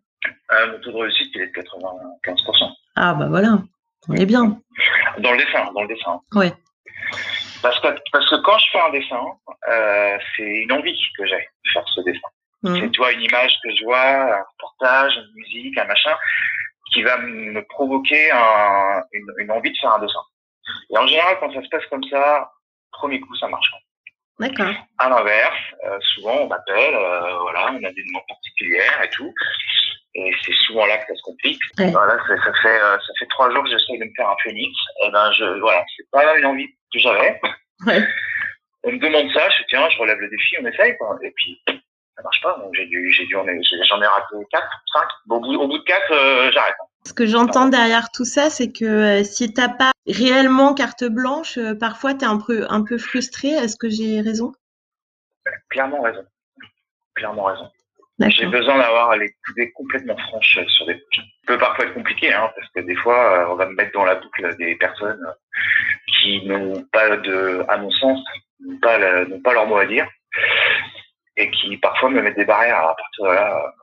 Euh, 0.53 0.73
mon 0.73 0.81
taux 0.81 0.93
de 0.93 0.97
réussite, 0.97 1.31
il 1.35 1.43
est 1.43 1.47
de 1.47 1.53
95%. 1.53 2.73
Ah, 2.97 3.15
bah 3.15 3.27
voilà, 3.29 3.59
on 4.09 4.15
est 4.15 4.27
bien. 4.27 4.61
Dans 5.19 5.33
le 5.33 5.39
dessin, 5.39 5.73
dans 5.73 5.83
le 5.83 5.89
dessin. 5.89 6.21
Ouais. 6.35 6.53
Parce 7.63 7.79
que, 7.81 7.89
parce 8.11 8.29
que 8.29 8.37
quand 8.43 8.59
je 8.59 8.71
fais 8.71 8.81
un 8.81 8.91
dessin, 8.91 9.23
euh, 9.69 10.19
c'est 10.37 10.43
une 10.43 10.73
envie 10.73 10.99
que 11.17 11.27
j'ai 11.27 11.37
de 11.37 11.71
faire 11.73 11.85
ce 11.95 12.01
dessin. 12.03 12.29
Mmh. 12.63 12.81
C'est, 12.81 12.91
tu 12.91 13.01
vois, 13.01 13.13
une 13.13 13.23
image 13.23 13.53
que 13.63 13.71
je 13.75 13.85
vois, 13.85 14.39
un 14.39 14.45
reportage, 14.53 15.17
une 15.17 15.33
musique, 15.35 15.79
un 15.79 15.85
machin, 15.85 16.15
qui 16.93 17.03
va 17.03 17.19
me 17.19 17.61
provoquer 17.69 18.31
un, 18.33 19.03
une, 19.13 19.27
une 19.39 19.51
envie 19.51 19.73
de 19.73 19.77
faire 19.79 19.95
un 19.95 20.01
dessin. 20.01 20.21
Et 20.91 20.99
en 20.99 21.07
général, 21.07 21.37
quand 21.41 21.53
ça 21.53 21.63
se 21.63 21.69
passe 21.69 21.87
comme 21.87 22.05
ça, 22.05 22.53
premier 22.93 23.21
coup, 23.21 23.35
ça 23.37 23.49
marche. 23.49 23.71
D'accord. 24.39 24.75
À 24.99 25.09
l'inverse, 25.09 25.59
euh, 25.85 25.99
souvent 26.15 26.37
on 26.41 26.47
m'appelle, 26.49 26.95
euh, 26.95 27.39
voilà, 27.43 27.73
on 27.73 27.85
a 27.85 27.93
des 27.93 28.03
demandes 28.05 28.27
particulières 28.29 29.03
et 29.05 29.11
tout. 29.11 29.33
Et 30.15 30.33
c'est 30.45 30.55
souvent 30.67 30.85
là 30.87 30.99
que 30.99 31.07
ça 31.09 31.15
se 31.15 31.23
complique. 31.23 31.61
Voilà, 31.79 32.19
ça, 32.27 32.37
ça 32.45 32.53
fait 32.63 32.81
euh, 32.81 32.99
ça 32.99 33.13
fait 33.19 33.27
trois 33.31 33.51
jours 33.51 33.63
que 33.65 33.71
j'essaie 33.71 33.99
de 33.99 34.05
me 34.05 34.13
faire 34.17 34.29
un 34.29 34.37
phénix. 34.43 34.75
Et 35.05 35.11
ben 35.11 35.33
je 35.33 35.61
voilà, 35.61 35.85
c'est 35.97 36.11
pas 36.11 36.37
une 36.39 36.47
envie 36.47 36.69
que 36.93 36.99
j'avais. 36.99 37.41
Ouais. 37.87 38.07
On 38.85 38.93
me 38.93 38.99
demande 38.99 39.33
ça, 39.33 39.49
je 39.51 39.59
dis 39.59 39.65
tiens, 39.69 39.89
je 39.91 39.99
relève 39.99 40.19
le 40.19 40.29
défi, 40.29 40.57
on 40.61 40.67
essaye 40.67 40.97
quoi. 40.99 41.19
Et 41.23 41.31
puis 41.37 41.63
ça 41.67 42.23
marche 42.23 42.43
pas. 42.43 42.59
Donc 42.59 42.75
j'ai 42.75 42.87
dû 42.87 43.13
j'ai 43.13 43.27
dû 43.27 43.35
j'en 43.35 43.47
ai 44.03 44.07
raté 44.07 44.35
quatre, 44.51 44.83
cinq. 44.93 45.09
Bon, 45.27 45.37
au 45.37 45.41
bout 45.41 45.55
au 45.55 45.69
bout 45.69 45.79
de 45.79 45.85
quatre, 45.85 46.13
euh, 46.13 46.51
j'arrête. 46.53 46.77
Ce 47.05 47.13
que 47.13 47.27
j'entends 47.27 47.67
derrière 47.67 48.11
tout 48.11 48.25
ça, 48.25 48.49
c'est 48.49 48.71
que 48.71 48.85
euh, 48.85 49.25
si 49.25 49.53
t'as 49.53 49.69
pas 49.69 49.91
réellement 50.07 50.73
carte 50.73 51.05
blanche, 51.05 51.59
euh, 51.59 51.75
parfois 51.75 52.15
tu 52.15 52.25
es 52.25 52.29
un 52.29 52.39
peu, 52.39 52.65
un 52.69 52.85
peu 52.85 52.97
frustré. 52.97 53.49
Est-ce 53.49 53.77
que 53.77 53.89
j'ai 53.89 54.21
raison? 54.21 54.53
Clairement 55.69 56.01
raison. 56.03 56.25
Clairement 57.15 57.45
raison. 57.45 57.71
J'ai 58.29 58.47
besoin 58.47 58.79
d'avoir 58.79 59.17
les 59.17 59.35
idées 59.51 59.73
complètement 59.73 60.17
franches 60.17 60.59
sur 60.69 60.87
des 60.87 60.95
projets. 60.95 61.23
Ça 61.23 61.47
peut 61.47 61.59
parfois 61.59 61.87
être 61.87 61.95
compliqué, 61.95 62.33
hein, 62.33 62.51
parce 62.55 62.69
que 62.69 62.81
des 62.81 62.95
fois, 62.95 63.19
euh, 63.19 63.47
on 63.51 63.57
va 63.57 63.67
me 63.67 63.75
mettre 63.75 63.93
dans 63.93 64.05
la 64.05 64.15
boucle 64.15 64.57
des 64.59 64.77
personnes 64.77 65.27
qui 66.07 66.47
n'ont 66.47 66.85
pas 66.93 67.17
de, 67.17 67.65
à 67.69 67.79
mon 67.79 67.91
sens, 67.91 68.21
n'ont 68.61 68.79
pas, 68.79 68.97
pas 69.43 69.55
leur 69.55 69.67
mot 69.67 69.77
à 69.77 69.87
dire, 69.87 70.07
et 71.37 71.51
qui 71.51 71.77
parfois 71.79 72.11
me 72.11 72.23
mettent 72.23 72.37
des 72.37 72.45
barrières. 72.45 72.79
À 72.79 72.95
partir 72.95 73.25
de 73.25 73.31
là, 73.31 73.75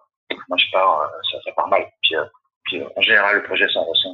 moi 0.48 0.58
je 0.58 0.66
pars, 0.72 1.12
ça, 1.30 1.38
ça 1.44 1.52
part 1.52 1.68
mal. 1.68 1.86
Puis, 2.02 2.16
en 2.96 3.02
général, 3.02 3.38
le 3.38 3.44
projet 3.44 3.68
s'en 3.70 3.84
ressent. 3.84 4.14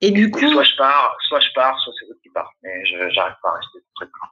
Et 0.00 0.10
du 0.10 0.30
coup. 0.30 0.48
soit 0.50 0.64
je 0.64 0.76
pars, 0.76 1.16
soit 1.28 1.40
je 1.40 1.52
pars, 1.54 1.78
soit 1.80 1.92
c'est 1.98 2.06
l'autre 2.06 2.20
qui 2.22 2.30
part. 2.30 2.52
Mais 2.62 2.84
je 2.86 2.96
n'arrive 2.96 3.36
pas 3.42 3.50
à 3.50 3.54
rester 3.54 3.78
très 3.96 4.06
loin. 4.06 4.28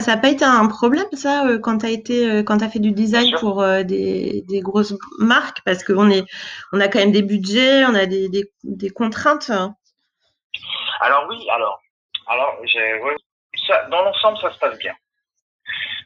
Ça 0.00 0.16
n'a 0.16 0.20
pas 0.20 0.30
été 0.30 0.44
un 0.44 0.66
problème, 0.66 1.06
ça, 1.12 1.46
euh, 1.46 1.60
quand 1.60 1.78
tu 1.78 1.86
as 1.86 1.90
été, 1.90 2.28
euh, 2.28 2.42
quand 2.42 2.60
as 2.60 2.68
fait 2.68 2.80
du 2.80 2.90
design 2.90 3.36
pour 3.38 3.62
euh, 3.62 3.84
des, 3.84 4.42
des, 4.48 4.60
grosses 4.60 4.94
marques, 5.20 5.60
parce 5.64 5.84
qu'on 5.84 6.10
est, 6.10 6.24
on 6.72 6.80
a 6.80 6.88
quand 6.88 6.98
même 6.98 7.12
des 7.12 7.22
budgets, 7.22 7.84
on 7.84 7.94
a 7.94 8.06
des, 8.06 8.28
des, 8.28 8.50
des 8.64 8.90
contraintes. 8.90 9.52
Alors 11.00 11.26
oui, 11.28 11.46
alors, 11.50 11.80
alors, 12.26 12.60
ça, 13.66 13.84
dans 13.90 14.02
l'ensemble, 14.02 14.38
ça 14.38 14.52
se 14.52 14.58
passe 14.58 14.76
bien. 14.78 14.94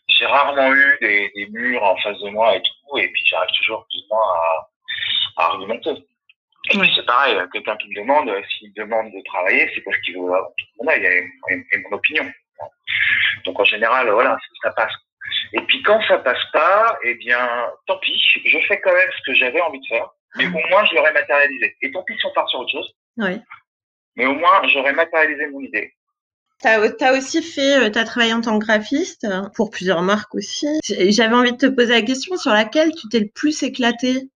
J'ai 0.08 0.26
rarement 0.26 0.74
eu 0.74 0.98
des, 1.00 1.48
murs 1.50 1.82
en 1.82 1.96
face 1.96 2.18
de 2.18 2.28
moi 2.28 2.54
et 2.54 2.60
tout, 2.62 2.98
et 2.98 3.08
puis 3.08 3.22
j'arrive 3.24 3.50
toujours 3.58 3.86
plus 3.88 4.00
ou 4.00 4.14
moins 4.14 4.34
à, 4.34 4.68
à 5.36 5.44
argumenter. 5.44 5.90
Et 6.72 6.78
puis 6.78 6.92
c'est 6.96 7.06
pareil, 7.06 7.38
quelqu'un 7.52 7.76
qui 7.76 7.88
me 7.88 8.00
demande, 8.00 8.30
s'il 8.50 8.70
me 8.70 8.74
demande 8.74 9.12
de 9.12 9.22
travailler, 9.24 9.70
c'est 9.74 9.82
parce 9.82 9.98
qu'il 9.98 10.14
veut 10.14 10.24
avoir 10.24 10.48
tout 10.56 10.66
mon 10.82 10.90
avis 10.90 11.06
et, 11.06 11.78
mon 11.78 11.96
opinion. 11.96 12.24
Donc 13.44 13.60
en 13.60 13.64
général, 13.64 14.10
voilà, 14.10 14.36
ça 14.62 14.70
passe. 14.72 14.92
Et 15.52 15.60
puis 15.60 15.82
quand 15.82 16.00
ça 16.08 16.18
passe 16.18 16.44
pas, 16.52 16.98
eh 17.04 17.14
bien, 17.14 17.48
tant 17.86 17.98
pis, 17.98 18.20
je 18.44 18.58
fais 18.66 18.80
quand 18.80 18.92
même 18.92 19.10
ce 19.16 19.30
que 19.30 19.34
j'avais 19.34 19.60
envie 19.60 19.80
de 19.80 19.86
faire, 19.86 20.08
mais 20.36 20.46
au 20.46 20.68
moins 20.68 20.84
je 20.86 20.94
l'aurais 20.94 21.12
matérialisé. 21.12 21.76
Et 21.82 21.90
tant 21.92 22.02
pis 22.02 22.16
si 22.18 22.26
on 22.26 22.32
part 22.32 22.48
sur 22.48 22.60
autre 22.60 22.72
chose. 22.72 22.92
Oui. 23.18 23.40
Mais 24.16 24.26
au 24.26 24.34
moins 24.34 24.66
j'aurais 24.68 24.92
matérialisé 24.92 25.46
mon 25.48 25.60
idée. 25.60 25.92
Tu 26.62 26.68
as, 26.68 27.12
aussi 27.12 27.42
fait, 27.42 27.84
euh, 27.84 27.90
tu 27.90 27.98
as 27.98 28.04
travaillé 28.04 28.32
en 28.32 28.40
tant 28.40 28.58
que 28.58 28.64
graphiste 28.64 29.24
hein, 29.24 29.50
pour 29.54 29.70
plusieurs 29.70 30.00
marques 30.00 30.34
aussi. 30.34 30.66
J'avais 30.88 31.34
envie 31.34 31.52
de 31.52 31.58
te 31.58 31.66
poser 31.66 31.92
la 31.92 32.02
question 32.02 32.36
sur 32.38 32.50
laquelle 32.50 32.94
tu 32.94 33.08
t'es 33.08 33.20
le 33.20 33.28
plus 33.28 33.62
éclaté. 33.62 34.30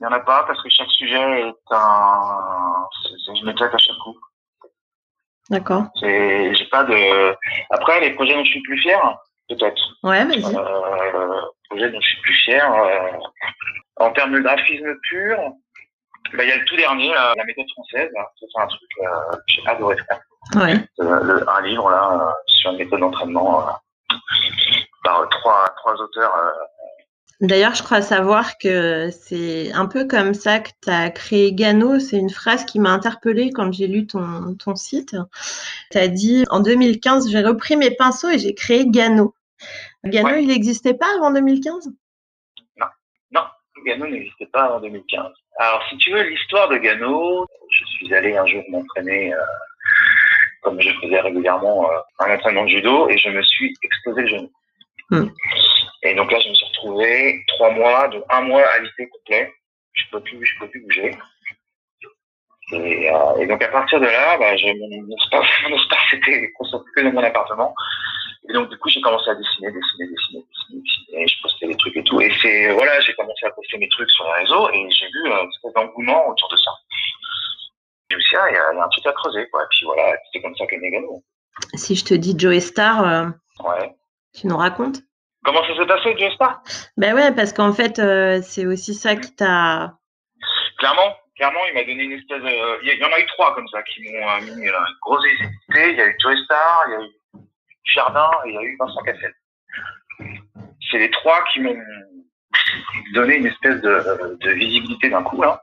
Il 0.00 0.06
n'y 0.06 0.12
en 0.12 0.16
a 0.16 0.20
pas 0.20 0.44
parce 0.44 0.62
que 0.62 0.68
chaque 0.70 0.90
sujet 0.90 1.48
est 1.48 1.72
un. 1.72 2.86
Je 3.34 3.44
m'éclate 3.44 3.74
à 3.74 3.78
chaque 3.78 3.96
coup. 3.96 4.16
D'accord. 5.50 5.84
J'ai 6.00 6.68
pas 6.70 6.84
de. 6.84 7.36
Après, 7.70 8.00
les 8.00 8.12
projets 8.12 8.34
dont 8.34 8.44
je 8.44 8.50
suis 8.50 8.62
plus 8.62 8.78
fier, 8.78 9.00
peut-être. 9.48 9.82
Ouais, 10.02 10.24
vas-y. 10.24 10.44
Euh, 10.54 11.40
projets 11.68 11.90
dont 11.90 12.00
je 12.00 12.06
suis 12.06 12.20
plus 12.20 12.34
fier. 12.34 12.72
Euh, 12.72 13.12
en 13.96 14.12
termes 14.12 14.32
de 14.32 14.40
graphisme 14.40 14.94
pur, 15.02 15.36
bah, 16.34 16.44
il 16.44 16.48
y 16.48 16.52
a 16.52 16.56
le 16.58 16.64
tout 16.64 16.76
dernier, 16.76 17.12
la 17.12 17.44
méthode 17.44 17.68
française. 17.72 18.10
C'est 18.38 18.60
un 18.60 18.66
truc 18.66 18.90
euh, 19.02 19.32
que 19.32 19.42
j'ai 19.48 19.66
adoré 19.66 19.96
faire. 19.96 20.20
Ouais. 20.54 20.76
Euh, 21.00 21.44
un 21.48 21.60
livre 21.62 21.90
là 21.90 22.12
euh, 22.12 22.32
sur 22.46 22.70
une 22.70 22.78
méthode 22.78 23.00
d'entraînement 23.00 23.66
par 25.02 25.28
trois, 25.30 25.66
trois 25.78 25.94
auteurs. 25.94 26.32
D'ailleurs, 27.40 27.74
je 27.76 27.84
crois 27.84 28.02
savoir 28.02 28.58
que 28.58 29.10
c'est 29.10 29.72
un 29.72 29.86
peu 29.86 30.06
comme 30.06 30.34
ça 30.34 30.58
que 30.58 30.70
tu 30.82 30.90
as 30.90 31.10
créé 31.10 31.52
Gano. 31.52 32.00
C'est 32.00 32.16
une 32.16 32.30
phrase 32.30 32.64
qui 32.64 32.80
m'a 32.80 32.90
interpellée 32.90 33.50
quand 33.52 33.70
j'ai 33.72 33.86
lu 33.86 34.06
ton, 34.08 34.56
ton 34.56 34.74
site. 34.74 35.14
Tu 35.92 35.98
as 35.98 36.08
dit 36.08 36.44
en 36.50 36.60
2015, 36.60 37.30
j'ai 37.30 37.42
repris 37.42 37.76
mes 37.76 37.92
pinceaux 37.92 38.28
et 38.28 38.38
j'ai 38.38 38.54
créé 38.54 38.86
Gano. 38.86 39.34
Gano, 40.04 40.34
il 40.36 40.48
n'existait 40.48 40.94
pas 40.94 41.06
avant 41.16 41.32
2015 41.32 41.92
Non, 42.76 42.86
non, 43.30 43.42
Gano 43.86 44.06
n'existait 44.08 44.46
pas 44.46 44.64
avant 44.64 44.80
2015. 44.80 45.26
Alors, 45.60 45.82
si 45.90 45.96
tu 45.98 46.10
veux, 46.10 46.22
l'histoire 46.22 46.68
de 46.68 46.78
Gano, 46.78 47.46
je 47.70 47.84
suis 47.84 48.14
allé 48.14 48.36
un 48.36 48.46
jour 48.46 48.62
m'entraîner, 48.68 49.32
euh, 49.32 49.38
comme 50.62 50.80
je 50.80 50.90
faisais 51.02 51.20
régulièrement, 51.20 51.88
euh, 51.90 51.98
un 52.20 52.34
entraînement 52.34 52.64
de 52.64 52.70
judo, 52.70 53.08
et 53.08 53.18
je 53.18 53.28
me 53.28 53.42
suis 53.42 53.74
explosé 53.82 54.22
le 54.22 54.28
genou. 54.28 54.52
Hmm. 55.10 55.28
Et 56.02 56.14
donc 56.14 56.30
là, 56.30 56.38
je 56.38 56.48
me 56.48 56.54
suis 56.54 56.66
retrouvé 56.88 57.44
trois 57.48 57.70
mois, 57.70 58.08
donc 58.08 58.24
un 58.30 58.40
mois 58.42 58.62
à 58.62 58.76
alité 58.76 59.08
complet. 59.08 59.52
Je 59.92 60.04
peux 60.10 60.20
plus, 60.20 60.44
je 60.44 60.58
peux 60.58 60.68
plus 60.68 60.80
bouger. 60.80 61.16
Et, 62.72 63.10
euh, 63.10 63.46
donc 63.46 63.62
à 63.62 63.68
partir 63.68 63.98
de 63.98 64.06
là, 64.06 64.36
bah, 64.38 64.52
mon, 64.52 65.16
espace, 65.16 65.46
mon 65.62 65.76
espace 65.76 65.98
était 66.12 66.52
concentré 66.52 67.02
dans 67.02 67.12
mon 67.12 67.22
appartement. 67.22 67.74
Et 68.48 68.52
donc, 68.52 68.70
du 68.70 68.78
coup, 68.78 68.88
j'ai 68.88 69.00
commencé 69.00 69.28
à 69.28 69.34
dessiner, 69.34 69.70
dessiner, 69.70 70.06
dessiner, 70.08 70.44
dessiner, 70.48 70.82
dessiner. 70.82 71.26
Je 71.28 71.42
postais 71.42 71.66
des 71.66 71.76
trucs 71.76 71.96
et 71.96 72.04
tout. 72.04 72.20
Et 72.20 72.32
c'est, 72.40 72.72
voilà, 72.72 72.98
j'ai 73.00 73.14
commencé 73.14 73.44
à 73.44 73.50
poster 73.50 73.78
mes 73.78 73.88
trucs 73.88 74.10
sur 74.10 74.24
les 74.26 74.42
réseaux 74.42 74.70
et 74.70 74.90
j'ai 74.90 75.06
vu 75.06 75.32
un 75.32 75.46
petit 75.46 75.74
d'engouement 75.74 76.28
autour 76.28 76.48
de 76.48 76.56
ça. 76.56 76.70
Et 78.10 78.16
aussi, 78.16 78.34
il 78.50 78.54
y, 78.54 78.56
a, 78.56 78.84
un 78.84 78.88
truc 78.88 79.06
à 79.06 79.12
creuser, 79.12 79.46
quoi. 79.50 79.64
Et 79.64 79.66
puis 79.70 79.84
voilà, 79.84 80.16
c'est 80.32 80.40
comme 80.40 80.56
ça 80.56 80.66
qu'est 80.66 80.78
Megano. 80.78 81.22
Si 81.74 81.94
je 81.94 82.04
te 82.04 82.14
dis 82.14 82.38
Joey 82.38 82.60
Star, 82.60 83.06
euh, 83.06 83.26
ouais. 83.64 83.94
tu 84.34 84.46
nous 84.46 84.56
racontes? 84.56 85.02
Comment 85.48 85.64
ça 85.64 85.74
s'est 85.76 85.86
passé, 85.86 86.14
Joey 86.18 86.30
Star 86.34 86.60
Ben 86.98 87.14
ouais, 87.14 87.34
parce 87.34 87.54
qu'en 87.54 87.72
fait, 87.72 87.98
euh, 87.98 88.40
c'est 88.42 88.66
aussi 88.66 88.92
ça 88.92 89.16
qui 89.16 89.34
t'a. 89.34 89.94
Clairement, 90.76 91.16
clairement, 91.36 91.64
il 91.68 91.72
m'a 91.72 91.84
donné 91.84 92.02
une 92.02 92.12
espèce 92.12 92.42
de. 92.42 92.84
Il 92.84 92.98
y, 92.98 93.02
en 93.02 93.10
a 93.10 93.18
eu 93.18 93.24
trois 93.28 93.54
comme 93.54 93.66
ça 93.68 93.82
qui 93.84 94.02
m'ont 94.02 94.28
euh, 94.28 94.40
mis 94.42 94.50
une 94.50 94.70
grosse 95.00 95.24
hésité. 95.24 95.90
Il 95.92 95.96
y 95.96 96.02
a 96.02 96.06
eu 96.08 96.16
Joey 96.20 96.36
Star, 96.44 96.84
il 96.88 96.92
y 96.92 96.94
a 96.96 97.00
eu 97.00 97.40
Jardin 97.94 98.30
et 98.44 98.50
il 98.50 98.54
y 98.56 98.58
a 98.58 98.62
eu 98.62 98.76
Vincent 98.78 99.00
Cassel. 99.06 99.34
C'est 100.90 100.98
les 100.98 101.10
trois 101.12 101.42
qui 101.44 101.60
m'ont 101.60 101.76
donné 103.14 103.36
une 103.36 103.46
espèce 103.46 103.80
de, 103.80 104.52
visibilité 104.52 105.08
d'un 105.08 105.22
coup 105.22 105.40
là. 105.40 105.62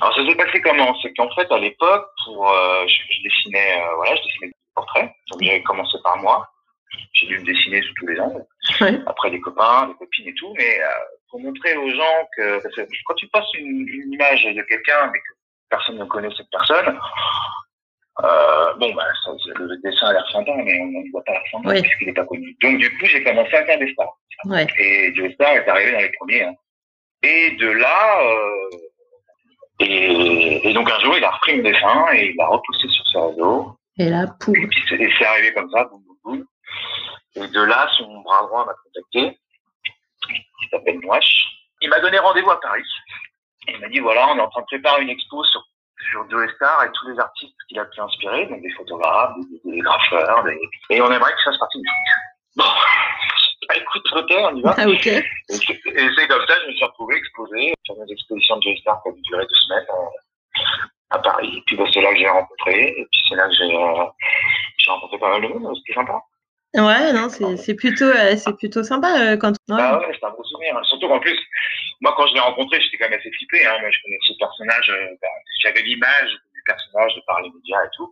Alors 0.00 0.14
ça 0.14 0.26
s'est 0.26 0.36
passé 0.36 0.62
comment? 0.62 0.96
C'est 1.02 1.12
qu'en 1.12 1.28
fait 1.34 1.52
à 1.52 1.58
l'époque, 1.58 2.06
pour 2.24 2.50
euh, 2.50 2.86
je, 2.86 3.28
dessinais, 3.28 3.78
euh, 3.78 3.94
voilà, 3.96 4.16
je 4.16 4.22
dessinais 4.22 4.46
des 4.46 4.56
portraits. 4.74 5.12
Donc 5.30 5.42
j'avais 5.42 5.62
commencé 5.64 5.98
par 6.02 6.16
moi. 6.16 6.48
J'ai 7.12 7.26
dû 7.26 7.38
me 7.38 7.44
dessiner 7.44 7.82
sous 7.82 7.94
tous 7.94 8.06
les 8.06 8.20
angles. 8.20 8.44
Après 9.06 9.30
des 9.30 9.40
copains, 9.40 9.88
des 9.88 9.94
copines 9.94 10.28
et 10.28 10.34
tout, 10.34 10.52
mais 10.56 10.80
euh, 10.80 10.88
pour 11.30 11.40
montrer 11.40 11.76
aux 11.76 11.90
gens 11.90 12.28
que, 12.36 12.62
parce 12.62 12.74
que 12.74 12.82
quand 13.06 13.14
tu 13.14 13.28
passes 13.28 13.52
une, 13.54 13.86
une 13.88 14.12
image 14.12 14.44
de 14.44 14.62
quelqu'un 14.62 15.10
mais 15.12 15.18
que 15.18 15.34
personne 15.70 15.98
ne 15.98 16.04
connaît 16.04 16.34
cette 16.36 16.50
personne, 16.50 16.98
euh, 18.22 18.74
bon, 18.74 18.94
bah, 18.94 19.06
ça, 19.24 19.32
le 19.56 19.76
dessin 19.82 20.06
a 20.06 20.12
l'air 20.12 20.28
sympa, 20.30 20.52
mais 20.56 20.80
on 20.80 20.86
ne 20.86 21.10
voit 21.10 21.24
pas 21.24 21.32
la 21.32 21.50
sympa 21.50 21.70
oui. 21.70 21.82
puisqu'il 21.82 22.06
n'est 22.06 22.14
pas 22.14 22.24
connu. 22.24 22.56
Donc, 22.62 22.78
du 22.78 22.90
coup, 22.96 23.06
j'ai 23.06 23.24
commencé 23.24 23.54
à 23.54 23.64
faire 23.66 23.78
des 23.78 23.92
stars. 23.92 24.16
Ouais. 24.44 24.66
Et 24.78 25.12
Joe 25.14 25.32
Star 25.32 25.52
est 25.52 25.68
arrivé 25.68 25.92
dans 25.92 25.98
les 25.98 26.12
premiers. 26.18 26.42
Hein. 26.42 26.54
Et 27.24 27.56
de 27.56 27.70
là, 27.70 28.22
euh, 28.22 28.76
et, 29.80 30.68
et, 30.68 30.72
donc 30.74 30.88
un 30.90 31.00
jour, 31.00 31.16
il 31.16 31.24
a 31.24 31.30
repris 31.30 31.56
mon 31.56 31.62
dessin 31.64 32.06
et 32.12 32.30
il 32.30 32.36
l'a 32.36 32.46
repoussé 32.46 32.88
sur 32.88 33.06
ses 33.08 33.18
réseaux. 33.18 33.76
Et 33.98 34.08
là, 34.08 34.26
pouf. 34.38 34.56
Et 34.56 34.66
puis, 34.66 34.80
c'est 35.18 35.24
arrivé 35.24 35.52
comme 35.52 35.70
ça, 35.70 35.84
boum, 35.84 36.02
boum, 36.04 36.16
boum. 36.22 36.44
Et 37.36 37.46
de 37.48 37.62
là, 37.62 37.88
son 37.96 38.20
bras 38.20 38.42
droit 38.42 38.64
m'a 38.66 38.74
contacté. 38.84 39.38
Il 40.28 40.68
s'appelle 40.70 41.00
Noache. 41.00 41.46
Il 41.80 41.90
m'a 41.90 42.00
donné 42.00 42.18
rendez-vous 42.18 42.50
à 42.50 42.60
Paris. 42.60 42.84
Il 43.68 43.78
m'a 43.80 43.88
dit, 43.88 43.98
voilà, 44.00 44.28
on 44.28 44.38
est 44.38 44.40
en 44.40 44.48
train 44.48 44.60
de 44.60 44.66
préparer 44.66 45.02
une 45.02 45.10
expo 45.10 45.44
sur 45.44 45.62
sur 46.10 46.28
Joe 46.30 46.50
Star 46.56 46.84
et 46.84 46.92
tous 46.92 47.08
les 47.08 47.18
artistes 47.18 47.56
qu'il 47.68 47.78
a 47.78 47.84
pu 47.86 48.00
inspirer, 48.00 48.46
donc 48.46 48.60
des 48.60 48.70
photographes, 48.72 49.32
des, 49.64 49.70
des 49.72 49.78
graffeurs, 49.78 50.44
des... 50.44 50.58
et 50.90 51.00
on 51.00 51.10
aimerait 51.10 51.32
que 51.32 51.38
ça 51.44 51.50
fasse 51.50 51.58
partie. 51.58 51.82
Bon, 52.56 52.64
bah, 53.68 53.76
écoute, 53.76 54.04
ok, 54.12 54.30
on 54.30 54.56
y 54.56 54.62
va. 54.62 54.74
Ah, 54.76 54.86
ok. 54.86 55.06
Et 55.06 55.24
c'est 55.48 56.28
comme 56.28 56.46
ça 56.46 56.56
que 56.56 56.62
je 56.62 56.66
me 56.68 56.72
suis 56.72 56.84
retrouvé 56.84 57.16
exposé 57.16 57.74
sur 57.84 57.94
une 57.96 58.10
exposition 58.10 58.56
de 58.56 58.62
Joe 58.62 58.78
Star 58.80 59.02
qui 59.02 59.08
a 59.08 59.12
duré 59.12 59.46
deux 59.46 59.54
semaines 59.54 59.86
euh, 59.90 60.60
à 61.10 61.18
Paris. 61.20 61.56
Et 61.56 61.62
puis 61.66 61.76
bah, 61.76 61.84
c'est 61.92 62.02
là 62.02 62.12
que 62.12 62.18
j'ai 62.18 62.28
rencontré, 62.28 62.88
et 62.88 63.06
puis 63.10 63.20
c'est 63.28 63.36
là 63.36 63.48
que 63.48 63.54
j'ai 63.54 63.74
euh, 63.74 64.04
rencontré 64.88 65.18
pas 65.18 65.30
mal 65.30 65.42
de 65.42 65.48
monde, 65.48 65.76
c'était 65.78 65.94
sympa. 65.94 66.20
Ouais, 66.74 67.12
non, 67.12 67.28
c'est 67.28 67.74
plutôt, 67.74 68.04
euh, 68.04 68.36
c'est 68.36 68.56
plutôt 68.56 68.82
sympa 68.82 69.06
euh, 69.20 69.36
quand. 69.36 69.50
Ouais. 69.68 69.76
Bah 69.76 69.98
ouais, 69.98 70.16
c'est 70.18 70.26
un 70.26 70.30
beau 70.30 70.42
souvenir. 70.42 70.76
Hein. 70.76 70.82
Surtout 70.84 71.06
qu'en 71.06 71.20
plus, 71.20 71.38
moi, 72.00 72.12
quand 72.16 72.26
je 72.26 72.34
l'ai 72.34 72.40
rencontré, 72.40 72.80
j'étais 72.80 72.98
quand 72.98 73.08
même 73.08 73.18
assez 73.18 73.30
flippé. 73.30 73.64
Hein. 73.64 73.76
Moi, 73.80 73.90
je 73.92 74.02
connaissais 74.02 74.32
ce 74.32 74.38
personnage. 74.38 74.90
Euh, 74.90 75.14
bah, 75.22 75.28
J'avais 75.62 75.82
l'image 75.82 76.30
du 76.52 76.62
personnage 76.66 77.14
de 77.14 77.20
par 77.28 77.40
les 77.42 77.50
médias 77.50 77.84
et 77.84 77.90
tout. 77.96 78.10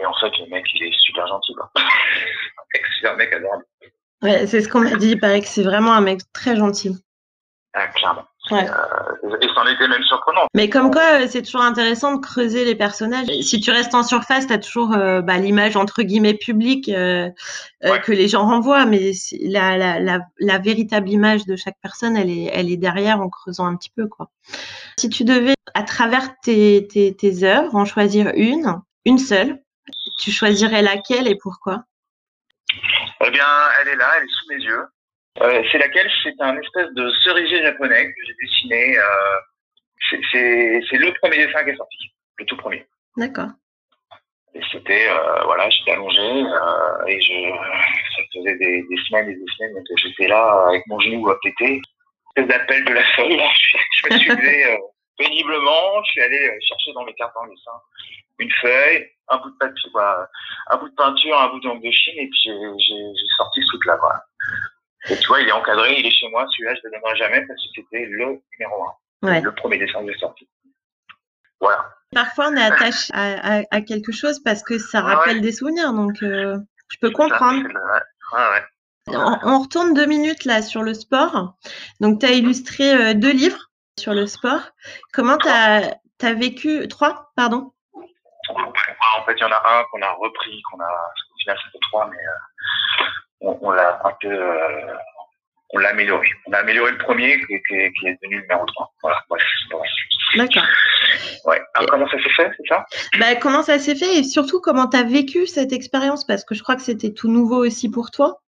Et 0.00 0.06
en 0.06 0.14
fait, 0.14 0.36
le 0.38 0.46
mec, 0.46 0.66
il 0.74 0.88
est 0.88 0.98
super 0.98 1.26
gentil. 1.28 1.54
Quoi. 1.54 1.70
c'est 3.00 3.08
un 3.08 3.14
mec 3.14 3.32
adorable. 3.32 3.64
Ouais, 4.22 4.46
c'est 4.48 4.60
ce 4.60 4.68
qu'on 4.68 4.80
m'a 4.80 4.96
dit. 4.96 5.12
Il 5.12 5.20
paraît 5.20 5.40
que 5.40 5.46
c'est 5.46 5.62
vraiment 5.62 5.92
un 5.92 6.00
mec 6.00 6.20
très 6.32 6.56
gentil. 6.56 6.96
Ah, 7.74 7.86
clairement. 7.88 8.26
Ouais. 8.50 8.68
Euh, 8.68 9.36
et 9.40 9.48
c'en 9.54 9.64
était 9.66 9.86
même 9.86 10.02
surprenant. 10.02 10.46
Mais 10.54 10.68
comme 10.68 10.90
quoi, 10.90 11.20
euh, 11.20 11.26
c'est 11.28 11.42
toujours 11.42 11.62
intéressant 11.62 12.16
de 12.16 12.20
creuser 12.20 12.64
les 12.64 12.74
personnages. 12.74 13.26
Si 13.42 13.60
tu 13.60 13.70
restes 13.70 13.94
en 13.94 14.02
surface, 14.02 14.48
tu 14.48 14.52
as 14.52 14.58
toujours 14.58 14.92
euh, 14.94 15.20
bah, 15.22 15.38
l'image 15.38 15.76
entre 15.76 16.02
guillemets 16.02 16.34
publique 16.34 16.88
euh, 16.88 17.30
ouais. 17.84 18.00
que 18.00 18.10
les 18.10 18.26
gens 18.26 18.44
renvoient, 18.44 18.84
mais 18.84 19.12
la, 19.42 19.76
la, 19.76 20.00
la, 20.00 20.20
la, 20.40 20.58
véritable 20.58 21.08
image 21.08 21.44
de 21.46 21.54
chaque 21.54 21.76
personne, 21.80 22.16
elle 22.16 22.30
est, 22.30 22.50
elle 22.52 22.70
est 22.70 22.76
derrière 22.76 23.20
en 23.20 23.28
creusant 23.28 23.66
un 23.66 23.76
petit 23.76 23.90
peu. 23.94 24.08
quoi. 24.08 24.30
Si 24.98 25.08
tu 25.08 25.22
devais, 25.22 25.54
à 25.74 25.84
travers 25.84 26.36
tes, 26.40 26.88
tes, 26.90 27.14
tes 27.14 27.44
œuvres, 27.44 27.76
en 27.76 27.84
choisir 27.84 28.32
une, 28.34 28.80
une 29.04 29.18
seule, 29.18 29.62
tu 30.20 30.32
choisirais 30.32 30.82
laquelle 30.82 31.28
et 31.28 31.36
pourquoi? 31.36 31.84
Eh 33.24 33.30
bien, 33.30 33.46
elle 33.80 33.88
est 33.88 33.96
là, 33.96 34.10
elle 34.16 34.24
est 34.24 34.28
sous 34.28 34.48
mes 34.48 34.64
yeux. 34.64 34.86
Euh, 35.40 35.62
c'est 35.70 35.78
laquelle? 35.78 36.10
C'est 36.22 36.40
un 36.40 36.56
espèce 36.58 36.88
de 36.94 37.10
cerisier 37.24 37.62
japonais 37.62 38.06
que 38.06 38.26
j'ai 38.26 38.34
dessiné. 38.40 38.98
Euh, 38.98 39.40
c'est 40.32 40.98
le 40.98 41.12
premier 41.20 41.46
dessin 41.46 41.64
qui 41.64 41.70
est 41.70 41.76
sorti, 41.76 42.12
le 42.38 42.44
tout 42.44 42.56
premier. 42.56 42.86
D'accord. 43.16 43.48
Et 44.54 44.60
c'était, 44.70 45.08
euh, 45.08 45.44
voilà, 45.44 45.70
j'étais 45.70 45.92
allongé 45.92 46.20
et 47.08 47.20
je, 47.20 47.50
ça 48.14 48.22
faisait 48.34 48.56
des, 48.56 48.82
des, 48.82 48.96
semaines 49.08 49.30
et 49.30 49.34
des 49.34 49.52
semaines 49.56 49.72
donc 49.72 49.84
j'étais 49.96 50.28
là 50.28 50.66
avec 50.68 50.86
mon 50.88 51.00
genou 51.00 51.30
à 51.30 51.40
péter. 51.40 51.80
Espèce 52.36 52.48
d'appel 52.48 52.84
de 52.84 52.92
la 52.92 53.04
folle. 53.14 53.32
Je, 53.32 53.78
je 54.08 54.14
me 54.14 54.18
suis 54.18 54.30
levé 54.30 54.78
péniblement, 55.16 56.02
je 56.04 56.10
suis 56.10 56.22
allé 56.22 56.50
chercher 56.68 56.92
dans 56.92 57.04
mes 57.04 57.14
cartes 57.14 57.36
en 57.36 57.46
dessin 57.46 57.80
une 58.38 58.50
feuille, 58.60 59.08
un 59.28 59.38
bout 59.38 59.50
de 59.50 59.56
papier, 59.56 59.90
quoi, 59.92 60.28
un 60.68 60.76
bout 60.76 60.88
de 60.88 60.94
peinture, 60.94 61.40
un 61.40 61.48
bout 61.48 61.60
d'encre 61.60 61.82
de 61.82 61.90
chine 61.90 62.18
et 62.18 62.28
puis 62.28 62.40
j'ai 62.44 63.26
sorti 63.36 63.60
ce 63.62 63.66
truc-là. 63.68 63.96
Quoi. 63.98 64.20
Et 65.08 65.16
tu 65.16 65.26
vois, 65.26 65.40
il 65.40 65.48
est 65.48 65.52
encadré, 65.52 65.98
il 65.98 66.06
est 66.06 66.10
chez 66.10 66.28
moi. 66.28 66.46
Celui-là, 66.50 66.74
je 66.74 66.80
ne 66.80 66.92
le 66.92 67.00
donnerai 67.00 67.16
jamais 67.16 67.46
parce 67.46 67.60
que 67.60 67.68
c'était 67.74 68.06
le 68.06 68.40
numéro 68.58 68.84
un. 68.84 69.28
Ouais. 69.28 69.40
Le 69.40 69.54
premier 69.54 69.78
dessin 69.78 70.02
de 70.02 70.12
sortie. 70.14 70.48
Voilà. 71.60 71.88
Parfois, 72.12 72.48
on 72.48 72.56
est 72.56 72.62
attaché 72.62 73.12
à, 73.14 73.58
à, 73.58 73.62
à, 73.70 73.80
quelque 73.80 74.12
chose 74.12 74.42
parce 74.42 74.62
que 74.62 74.78
ça 74.78 75.00
rappelle 75.00 75.36
ouais. 75.36 75.42
des 75.42 75.52
souvenirs. 75.52 75.92
Donc, 75.92 76.22
euh, 76.22 76.58
je 76.88 76.98
peux 77.00 77.10
comprendre. 77.10 77.68
Ça, 78.30 78.52
ouais. 78.52 78.62
On, 79.08 79.38
on, 79.42 79.58
retourne 79.60 79.94
deux 79.94 80.06
minutes 80.06 80.44
là 80.44 80.62
sur 80.62 80.82
le 80.82 80.94
sport. 80.94 81.54
Donc, 82.00 82.20
tu 82.20 82.26
as 82.26 82.32
illustré 82.32 82.92
euh, 82.92 83.14
deux 83.14 83.32
livres. 83.32 83.70
sur 83.98 84.14
le 84.14 84.26
sport. 84.26 84.70
Comment 85.12 85.38
tu 85.38 85.48
as, 85.48 85.98
as, 86.22 86.34
vécu 86.34 86.86
trois, 86.88 87.32
pardon? 87.36 87.72
En 88.48 89.24
fait, 89.24 89.34
il 89.36 89.40
y 89.40 89.44
en 89.44 89.52
a 89.52 89.62
un 89.64 89.84
qu'on 89.90 90.02
a 90.02 90.12
repris, 90.12 90.60
qu'on 90.70 90.80
a 90.80 90.86
au 90.86 91.38
final 91.38 91.58
c'était 91.64 91.78
trois, 91.90 92.08
mais 92.10 92.18
on, 93.42 93.58
on 93.60 93.70
l'a 93.70 94.00
un 94.04 94.12
peu 94.20 94.38
on 95.72 95.78
l'a 95.78 95.90
amélioré. 95.90 96.28
On 96.46 96.52
a 96.52 96.58
amélioré 96.58 96.92
le 96.92 96.98
premier 96.98 97.38
qui, 97.40 97.46
qui, 97.46 97.62
qui 97.68 97.76
est 98.06 98.18
devenu 98.22 98.36
le 98.36 98.42
numéro 98.42 98.66
3. 98.66 98.92
Voilà, 99.02 99.18
bref. 99.28 99.42
D'accord. 100.36 100.64
Ouais. 101.44 101.60
Alors, 101.74 101.90
comment 101.90 102.08
ça 102.08 102.22
s'est 102.22 102.30
fait, 102.30 102.50
c'est 102.56 102.68
ça? 102.68 102.84
Bah, 103.18 103.34
Comment 103.36 103.62
ça 103.62 103.78
s'est 103.78 103.94
fait 103.94 104.18
et 104.18 104.22
surtout 104.22 104.60
comment 104.60 104.86
tu 104.88 104.96
as 104.96 105.02
vécu 105.02 105.46
cette 105.46 105.72
expérience? 105.72 106.26
Parce 106.26 106.44
que 106.44 106.54
je 106.54 106.62
crois 106.62 106.76
que 106.76 106.82
c'était 106.82 107.12
tout 107.12 107.28
nouveau 107.28 107.64
aussi 107.64 107.90
pour 107.90 108.10
toi. 108.10 108.40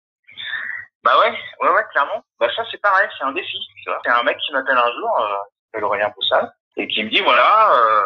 Bah 1.05 1.19
ouais, 1.19 1.31
ouais, 1.61 1.75
ouais, 1.75 1.83
clairement. 1.91 2.25
Bah 2.39 2.49
ça 2.55 2.63
c'est 2.71 2.81
pareil, 2.81 3.09
c'est 3.19 3.25
un 3.25 3.33
défi. 3.33 3.59
C'est 4.05 4.11
un 4.11 4.23
mec 4.23 4.37
qui 4.39 4.53
m'appelle 4.53 4.77
un 4.77 4.93
jour, 4.93 5.29
euh, 5.75 5.81
Aurélien 5.81 6.11
Poussal, 6.11 6.53
et 6.77 6.87
qui 6.87 7.03
me 7.03 7.11
dit 7.11 7.21
voilà, 7.21 7.73
euh, 7.75 8.03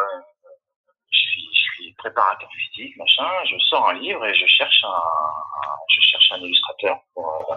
je, 1.11 1.17
suis, 1.19 1.47
je 1.53 1.61
suis 1.73 1.86
préparateur 1.97 2.49
physique, 2.51 2.95
machin, 2.97 3.29
je 3.49 3.57
sors 3.59 3.89
un 3.89 3.93
livre 3.93 4.25
et 4.25 4.33
je 4.33 4.45
cherche 4.45 4.83
un, 4.83 6.37
illustrateur 6.37 6.99
pour, 7.13 7.45
euh, 7.49 7.55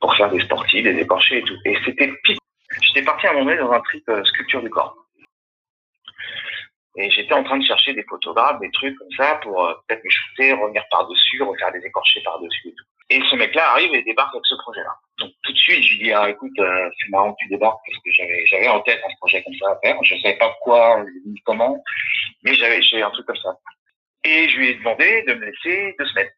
pour 0.00 0.14
faire 0.16 0.30
des 0.30 0.40
sportifs, 0.40 0.82
des 0.82 0.98
écorchés 0.98 1.38
et 1.38 1.42
tout. 1.42 1.56
Et 1.64 1.76
c'était 1.84 2.12
pire. 2.24 2.38
J'étais 2.80 3.02
parti 3.02 3.26
à 3.26 3.30
un 3.30 3.34
moment 3.34 3.46
donné 3.46 3.58
dans 3.58 3.72
un 3.72 3.80
trip 3.80 4.08
euh, 4.08 4.24
sculpture 4.24 4.62
du 4.62 4.70
corps. 4.70 4.96
Et 6.96 7.10
j'étais 7.10 7.32
en 7.32 7.44
train 7.44 7.58
de 7.58 7.64
chercher 7.64 7.94
des 7.94 8.04
photographes, 8.04 8.60
des 8.60 8.70
trucs 8.70 8.96
comme 8.98 9.12
ça 9.16 9.36
pour 9.36 9.64
euh, 9.64 9.74
peut-être 9.86 10.04
me 10.04 10.10
shooter, 10.10 10.52
revenir 10.52 10.82
par-dessus, 10.90 11.42
refaire 11.42 11.72
des 11.72 11.84
écorchés 11.84 12.20
par-dessus 12.22 12.68
et 12.68 12.74
tout. 12.74 12.84
Et 13.10 13.20
ce 13.30 13.36
mec-là 13.36 13.70
arrive 13.70 13.94
et 13.94 14.02
débarque 14.02 14.34
avec 14.34 14.46
ce 14.46 14.54
projet-là. 14.56 14.94
Donc 15.22 15.30
tout 15.44 15.52
de 15.52 15.58
suite, 15.58 15.84
je 15.84 15.94
lui 15.94 16.04
dis, 16.04 16.12
ah, 16.12 16.28
écoute, 16.28 16.58
euh, 16.58 16.90
c'est 16.98 17.08
marrant 17.10 17.32
que 17.32 17.38
tu 17.42 17.48
débarques 17.48 17.78
parce 17.86 18.02
que 18.02 18.10
j'avais, 18.50 18.68
en 18.68 18.80
tête 18.80 19.00
un 19.06 19.14
projet 19.20 19.40
comme 19.44 19.54
ça 19.54 19.70
à 19.70 19.78
faire. 19.80 19.96
Je 20.02 20.16
savais 20.16 20.36
pas 20.36 20.52
quoi, 20.62 21.04
ni 21.24 21.40
comment, 21.44 21.80
mais 22.42 22.54
j'avais, 22.54 22.80
un 23.00 23.10
truc 23.10 23.26
comme 23.26 23.36
ça. 23.36 23.56
Et 24.24 24.48
je 24.48 24.56
lui 24.56 24.70
ai 24.70 24.74
demandé 24.74 25.22
de 25.28 25.34
me 25.34 25.44
laisser 25.46 25.94
deux 25.96 26.06
semaines. 26.06 26.30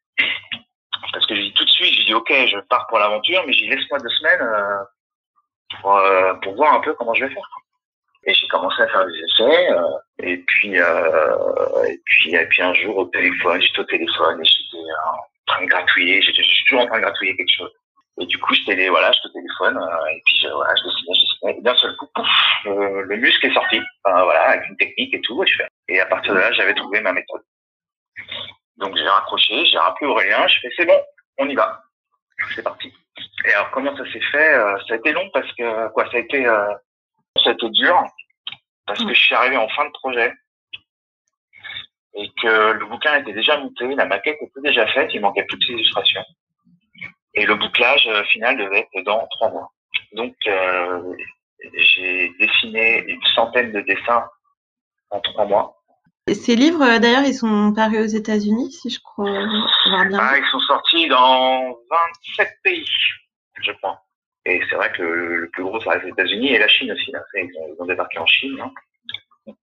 Parce 1.14 1.26
que 1.26 1.34
je 1.34 1.40
dis 1.40 1.54
tout 1.54 1.64
de 1.64 1.70
suite, 1.70 1.94
je 1.94 2.04
dis 2.04 2.14
ok, 2.14 2.28
je 2.28 2.58
pars 2.68 2.86
pour 2.88 2.98
l'aventure, 2.98 3.42
mais 3.46 3.54
j'y 3.54 3.68
laisse-moi 3.68 3.98
deux 4.00 4.08
semaines 4.10 4.42
euh, 4.42 4.84
pour, 5.80 5.96
euh, 5.96 6.34
pour, 6.34 6.54
voir 6.56 6.74
un 6.74 6.80
peu 6.80 6.92
comment 6.94 7.14
je 7.14 7.24
vais 7.24 7.32
faire. 7.32 7.48
Et 8.26 8.34
j'ai 8.34 8.48
commencé 8.48 8.82
à 8.82 8.88
faire 8.88 9.06
des 9.06 9.18
essais, 9.18 9.68
et 10.18 10.36
puis 10.38 10.74
et 10.74 12.00
puis 12.04 12.34
et 12.34 12.46
puis 12.46 12.62
un 12.62 12.74
jour 12.74 12.96
au 12.98 13.04
téléphone, 13.06 13.62
j'étais 13.62 13.80
au 13.80 13.84
téléphone 13.84 14.40
et 14.42 14.44
j'étais 14.44 14.84
en 15.06 15.52
train 15.52 15.62
de 15.62 15.68
gratouiller, 15.68 16.22
j'étais 16.22 16.42
toujours 16.66 16.84
en 16.84 16.86
train 16.86 16.98
de 16.98 17.02
gratouiller 17.02 17.36
quelque 17.36 17.56
chose. 17.56 17.72
Et 18.20 18.26
du 18.26 18.38
coup, 18.38 18.54
j'étais 18.54 18.88
au 18.88 19.28
téléphone, 19.30 19.76
euh, 19.76 20.06
et 20.12 20.22
puis 20.24 20.38
je, 20.42 20.48
voilà, 20.48 20.72
je 20.76 20.84
dessinais, 20.84 21.14
je 21.14 21.20
dessinais, 21.20 21.58
et 21.58 21.62
d'un 21.62 21.74
seul 21.74 21.96
coup, 21.96 22.06
pouf, 22.14 22.28
le 22.64 23.16
muscle 23.16 23.46
est 23.46 23.54
sorti, 23.54 23.80
voilà, 24.04 24.50
avec 24.50 24.68
une 24.68 24.76
technique 24.76 25.14
et 25.14 25.20
tout, 25.20 25.42
et, 25.42 25.46
je 25.46 25.56
fais. 25.56 25.68
et 25.88 26.00
à 26.00 26.06
partir 26.06 26.32
de 26.32 26.38
là, 26.38 26.52
j'avais 26.52 26.74
trouvé 26.74 27.00
ma 27.00 27.12
méthode. 27.12 27.42
Donc 28.76 28.96
j'ai 28.96 29.08
raccroché, 29.08 29.64
j'ai 29.66 29.78
rappelé 29.78 30.06
Aurélien, 30.06 30.46
je 30.48 30.60
fais 30.60 30.70
c'est 30.76 30.86
bon, 30.86 31.00
on 31.38 31.48
y 31.48 31.54
va. 31.54 31.82
C'est 32.54 32.62
parti. 32.62 32.92
Et 33.46 33.52
alors 33.52 33.70
comment 33.70 33.96
ça 33.96 34.04
s'est 34.12 34.20
fait 34.20 34.54
euh, 34.54 34.76
Ça 34.88 34.94
a 34.94 34.96
été 34.96 35.12
long 35.12 35.28
parce 35.32 35.50
que 35.52 35.88
quoi, 35.88 36.10
ça 36.10 36.16
a 36.16 36.20
été 36.20 36.46
euh, 36.46 36.74
ça 37.42 37.50
a 37.50 37.52
été 37.52 37.68
dur 37.70 38.02
parce 38.86 39.02
que 39.02 39.14
je 39.14 39.20
suis 39.20 39.34
arrivé 39.34 39.56
en 39.56 39.68
fin 39.68 39.84
de 39.86 39.92
projet 39.92 40.32
et 42.14 42.30
que 42.40 42.72
le 42.72 42.86
bouquin 42.86 43.16
était 43.16 43.32
déjà 43.32 43.58
monté, 43.58 43.86
la 43.94 44.06
maquette 44.06 44.38
était 44.40 44.60
déjà 44.60 44.86
faite, 44.88 45.10
il 45.14 45.20
manquait 45.20 45.44
plus 45.44 45.58
que 45.58 45.72
illustrations. 45.72 46.24
Et 47.34 47.46
le 47.46 47.54
bouclage 47.56 48.06
euh, 48.06 48.22
final 48.24 48.56
devait 48.56 48.88
être 48.94 49.04
dans 49.04 49.26
trois 49.32 49.50
mois. 49.50 49.72
Donc 50.12 50.34
euh, 50.46 51.14
j'ai 51.76 52.32
dessiné 52.38 53.04
une 53.06 53.22
centaine 53.34 53.72
de 53.72 53.80
dessins 53.80 54.28
en 55.10 55.20
trois 55.20 55.46
mois. 55.46 55.76
Ces 56.32 56.56
livres, 56.56 56.82
euh, 56.82 56.98
d'ailleurs, 56.98 57.24
ils 57.24 57.34
sont 57.34 57.74
parus 57.74 58.00
aux 58.00 58.16
États-Unis, 58.16 58.72
si 58.72 58.88
je 58.88 58.98
crois 59.00 59.30
bien. 59.30 60.18
Ah, 60.18 60.38
ils 60.38 60.50
sont 60.50 60.60
sortis 60.60 61.06
dans 61.08 61.76
27 61.90 62.48
pays, 62.62 62.88
je 63.60 63.72
crois. 63.72 64.00
Et 64.46 64.60
c'est 64.68 64.76
vrai 64.76 64.90
que 64.92 65.02
le, 65.02 65.50
plus 65.50 65.64
gros, 65.64 65.80
ça 65.80 65.90
reste 65.90 66.04
les 66.04 66.10
États-Unis 66.10 66.54
et 66.54 66.58
la 66.58 66.68
Chine 66.68 66.92
aussi. 66.92 67.10
Là. 67.10 67.20
Ils, 67.34 67.50
ont, 67.78 67.84
débarqué 67.84 68.18
en 68.18 68.26
Chine. 68.26 68.58
Hein. 68.60 68.72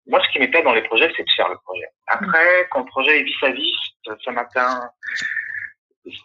Moi, 0.08 0.22
ce 0.24 0.32
qui 0.32 0.40
m'étonne 0.40 0.64
dans 0.64 0.74
les 0.74 0.84
projets, 0.84 1.12
c'est 1.18 1.24
de 1.24 1.32
faire 1.36 1.50
le 1.50 1.58
projet. 1.64 1.88
Après, 2.08 2.68
quand 2.70 2.80
le 2.80 2.86
projet 2.86 3.20
est 3.20 3.24
vis 3.24 3.44
à 3.44 3.52
vis, 3.52 3.76
ça 4.24 4.32
m'atteint. 4.32 4.90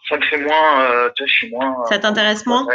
Ça 0.09 0.17
me 0.17 0.23
fait 0.23 0.37
moins. 0.37 0.81
Euh, 0.81 1.09
je 1.19 1.31
suis 1.31 1.49
moins. 1.51 1.85
Ça 1.85 1.99
t'intéresse 1.99 2.45
moins 2.45 2.65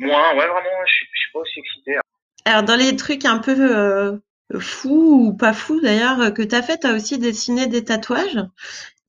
Moins, 0.00 0.30
ouais, 0.30 0.46
vraiment, 0.46 0.86
je, 0.86 1.04
je 1.12 1.20
suis 1.20 1.32
pas 1.32 1.40
aussi 1.40 1.58
excité. 1.58 1.96
Alors, 2.44 2.62
dans 2.62 2.76
les 2.76 2.94
trucs 2.94 3.24
un 3.24 3.38
peu 3.38 3.56
euh, 3.58 4.16
fou 4.58 5.26
ou 5.26 5.36
pas 5.36 5.52
fou 5.52 5.80
d'ailleurs 5.80 6.32
que 6.32 6.42
tu 6.42 6.54
as 6.54 6.62
fait, 6.62 6.78
tu 6.78 6.86
as 6.86 6.94
aussi 6.94 7.18
dessiné 7.18 7.66
des 7.66 7.84
tatouages. 7.84 8.38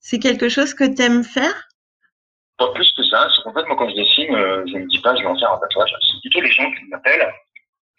C'est 0.00 0.18
quelque 0.18 0.48
chose 0.48 0.74
que 0.74 0.84
tu 0.84 1.02
aimes 1.02 1.24
faire? 1.24 1.68
Pas 2.58 2.72
plus 2.72 2.92
que 2.92 3.02
ça. 3.04 3.28
Qu'en 3.44 3.54
fait, 3.54 3.64
moi, 3.66 3.76
quand 3.76 3.88
je 3.88 3.94
dessine, 3.94 4.34
euh, 4.34 4.64
je 4.66 4.74
ne 4.74 4.80
me 4.80 4.86
dis 4.88 5.00
pas 5.00 5.14
je 5.14 5.20
vais 5.20 5.26
en 5.26 5.38
faire 5.38 5.52
un 5.52 5.58
tatouage. 5.58 5.94
C'est 6.00 6.20
plutôt 6.20 6.40
les 6.40 6.52
gens 6.52 6.70
qui 6.72 6.84
m'appellent 6.90 7.32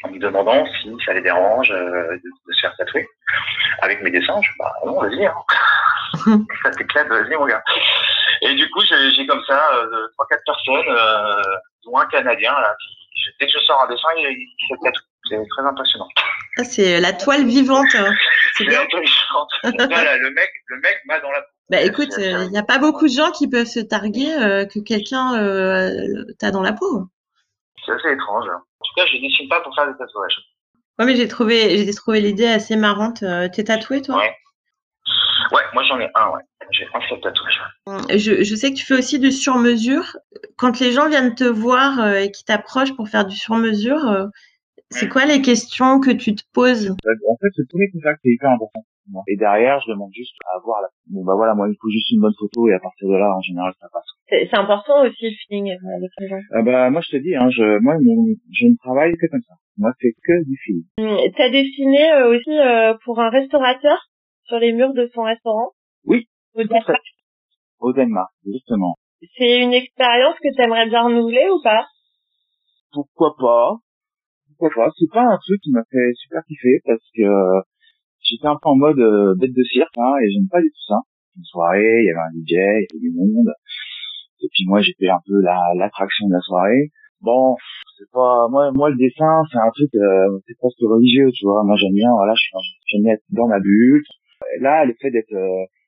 en 0.04 0.10
me 0.10 0.20
demandant 0.20 0.66
si 0.82 0.96
ça 1.06 1.14
les 1.14 1.22
dérange 1.22 1.72
euh, 1.72 2.18
de, 2.18 2.54
se 2.54 2.62
faire 2.62 2.76
tatouer. 2.76 3.08
Avec 3.82 4.02
mes 4.02 4.12
dessins, 4.12 4.40
je 4.42 4.52
dis 4.52 4.58
bah 4.60 4.74
non, 4.86 5.00
vas-y. 5.00 5.26
Hein. 5.26 5.34
ça 6.64 6.72
t'éclate, 6.72 7.08
vas-y 7.08 7.36
mon 7.36 7.46
gars. 7.46 7.64
Et 8.42 8.56
du 8.56 8.70
coup, 8.72 8.82
j'ai 8.82 9.28
comme 9.28 9.44
ça 9.48 9.76
euh, 9.76 10.08
trois, 10.14 10.28
quatre 10.30 10.44
personnes, 10.46 10.90
euh, 10.90 11.42
dont 11.86 11.98
un 11.98 12.06
Canadien, 12.08 12.54
là, 12.54 12.76
qui, 12.84 13.22
dès 13.40 13.46
que 13.46 13.52
je 13.54 13.60
sors 13.66 13.84
un 13.84 13.88
dessin, 13.88 14.10
il, 14.18 14.48
il 14.70 14.78
tatoue. 14.84 15.04
C'est 15.30 15.48
très 15.50 15.64
impressionnant. 15.64 16.08
Ah, 16.58 16.64
c'est 16.64 17.00
la 17.00 17.14
toile 17.14 17.46
vivante. 17.46 17.94
Hein. 17.96 18.12
C'est 18.56 18.66
bien. 18.66 18.82
La 18.82 18.88
toile 18.88 19.04
vivante. 19.04 19.52
voilà, 19.90 20.18
le 20.18 20.32
mec, 20.32 20.50
le 20.68 20.78
mec 20.78 21.02
m'a 21.06 21.20
dans 21.20 21.32
la 21.32 21.42
peau. 21.42 21.48
Bah 21.70 21.82
écoute, 21.82 22.10
il 22.18 22.50
n'y 22.50 22.58
a 22.58 22.64
pas 22.64 22.80
beaucoup 22.80 23.08
de 23.08 23.14
gens 23.14 23.32
qui 23.32 23.48
peuvent 23.48 23.66
se 23.66 23.80
targuer 23.80 24.34
euh, 24.34 24.66
que 24.66 24.80
quelqu'un 24.80 25.42
euh, 25.42 26.26
t'a 26.38 26.52
dans 26.52 26.62
la 26.62 26.74
peau. 26.74 27.08
C'est 27.86 27.94
assez 27.94 28.12
étrange. 28.12 28.46
En 28.50 28.86
tout 28.86 28.94
cas, 28.98 29.06
je 29.06 29.16
ne 29.16 29.22
dessine 29.22 29.48
pas 29.48 29.62
pour 29.62 29.74
faire 29.74 29.88
des 29.88 29.98
tatouages. 29.98 30.38
Ouais, 31.00 31.06
mais 31.06 31.16
j'ai 31.16 31.30
trouvé, 31.30 31.78
j'ai 31.78 31.94
trouvé 31.94 32.20
l'idée 32.20 32.48
assez 32.48 32.76
marrante. 32.76 33.24
Euh, 33.24 33.48
t'es 33.48 33.64
tatoué, 33.64 34.02
toi? 34.02 34.18
Ouais. 34.18 34.36
Ouais, 35.54 35.64
moi 35.74 35.84
j'en 35.84 36.00
ai 36.00 36.10
un, 36.14 36.30
ouais. 36.32 36.42
J'ai 36.72 36.88
un 36.94 37.02
seul 37.08 37.22
tatouage. 37.22 37.31
Je, 38.10 38.44
je, 38.44 38.56
sais 38.56 38.72
que 38.72 38.78
tu 38.78 38.86
fais 38.86 38.96
aussi 38.96 39.20
du 39.20 39.32
sur-mesure. 39.32 40.18
Quand 40.58 40.80
les 40.80 40.92
gens 40.92 41.10
viennent 41.10 41.36
te 41.36 41.44
voir 41.44 42.16
et 42.16 42.32
qui 42.32 42.44
t'approchent 42.44 42.96
pour 42.96 43.10
faire 43.10 43.26
du 43.26 43.36
sur-mesure, 43.36 44.30
c'est 44.90 45.10
quoi 45.10 45.26
les 45.26 45.42
questions 45.42 46.00
que 46.00 46.12
tu 46.12 46.36
te 46.36 46.44
poses? 46.54 46.92
En 46.92 47.38
fait, 47.38 47.52
le 47.58 47.66
premier 47.70 47.90
contact 47.92 48.20
c'est 48.24 48.32
hyper 48.32 48.52
important. 48.52 48.84
Et 49.28 49.36
derrière, 49.36 49.80
je 49.82 49.92
demande 49.92 50.12
juste 50.14 50.36
à 50.54 50.60
voir 50.60 50.82
la. 50.82 50.88
Bon 51.08 51.24
bah 51.24 51.34
voilà, 51.36 51.54
moi 51.54 51.68
il 51.68 51.76
faut 51.82 51.90
juste 51.90 52.12
une 52.12 52.22
bonne 52.22 52.36
photo 52.38 52.70
et 52.70 52.74
à 52.74 52.80
partir 52.80 53.08
de 53.08 53.16
là, 53.16 53.36
en 53.36 53.42
général, 53.42 53.74
ça 53.80 53.88
passe. 53.92 54.06
C'est 54.30 54.56
important 54.56 55.04
aussi 55.04 55.30
le 55.30 55.36
feeling 55.36 55.72
avec 55.72 56.12
les 56.20 56.28
gens. 56.30 56.40
Ah 56.52 56.62
bah 56.62 56.90
moi 56.90 57.02
je 57.02 57.10
te 57.10 57.18
dis, 57.18 57.36
hein, 57.36 57.50
je, 57.50 57.80
moi 57.80 57.98
je 58.52 58.68
ne 58.68 58.78
travaille 58.78 59.14
que 59.18 59.26
comme 59.30 59.42
ça. 59.42 59.56
Moi 59.78 59.92
c'est 60.00 60.14
que 60.24 60.46
du 60.46 60.58
feeling. 60.64 60.86
Mmh, 61.00 61.32
T'as 61.36 61.50
dessiné 61.50 62.12
euh, 62.14 62.36
aussi 62.36 62.58
euh, 62.58 62.94
pour 63.04 63.20
un 63.20 63.30
restaurateur 63.30 63.98
sur 64.44 64.60
les 64.60 64.72
murs 64.72 64.94
de 64.94 65.10
son 65.14 65.24
restaurant? 65.24 65.72
Oui. 66.06 66.28
Au. 66.56 66.62
Au 67.82 67.94
Danemark, 67.94 68.30
justement. 68.46 68.96
C'est 69.38 69.60
une 69.60 69.74
expérience 69.74 70.36
que 70.38 70.54
tu 70.56 70.62
aimerais 70.62 70.88
bien 70.88 71.04
renouveler 71.04 71.50
ou 71.50 71.62
pas? 71.64 71.86
Pourquoi 72.94 73.36
pas? 73.38 73.78
C'est 74.60 75.12
pas 75.12 75.26
un 75.26 75.38
truc 75.38 75.60
qui 75.62 75.72
m'a 75.72 75.84
fait 75.90 76.14
super 76.14 76.44
kiffer 76.46 76.82
parce 76.86 77.02
que 77.16 77.24
euh, 77.24 77.62
j'étais 78.22 78.48
un 78.48 78.58
peu 78.62 78.70
en 78.70 78.76
mode 78.76 79.00
euh, 79.00 79.34
bête 79.36 79.54
de 79.54 79.64
cirque 79.64 79.98
hein, 79.98 80.14
et 80.22 80.30
j'aime 80.30 80.48
pas 80.50 80.62
du 80.62 80.70
tout 80.70 80.86
ça. 80.88 81.00
Une 81.36 81.44
soirée, 81.44 82.02
il 82.02 82.06
y 82.06 82.12
avait 82.12 82.20
un 82.20 82.34
DJ, 82.38 82.52
il 82.52 82.54
y 82.54 82.88
avait 82.94 83.02
du 83.02 83.12
monde. 83.12 83.50
Et 84.44 84.48
puis 84.52 84.66
moi 84.68 84.82
j'étais 84.82 85.10
un 85.10 85.22
peu 85.26 85.42
la 85.42 85.58
l'attraction 85.76 86.28
de 86.28 86.34
la 86.34 86.42
soirée. 86.42 86.92
Bon, 87.22 87.56
c'est 87.98 88.10
pas 88.12 88.48
moi 88.50 88.72
moi 88.72 88.92
le 88.92 88.98
dessin, 88.98 89.42
c'est 89.52 89.58
un 89.58 89.72
truc 89.72 89.90
euh, 89.96 90.40
c'est 90.48 90.58
presque 90.58 90.82
religieux, 90.82 91.32
tu 91.34 91.46
vois. 91.46 91.64
Moi 91.64 91.76
j'aime 91.78 91.94
bien 91.94 92.12
voilà, 92.14 92.34
je 92.36 92.46
j'aime 92.92 93.04
bien 93.04 93.14
être 93.14 93.26
dans 93.30 93.48
ma 93.48 93.60
bulle. 93.60 94.04
Là, 94.60 94.86
le 94.86 94.94
fait 95.00 95.12
d'être 95.12 95.34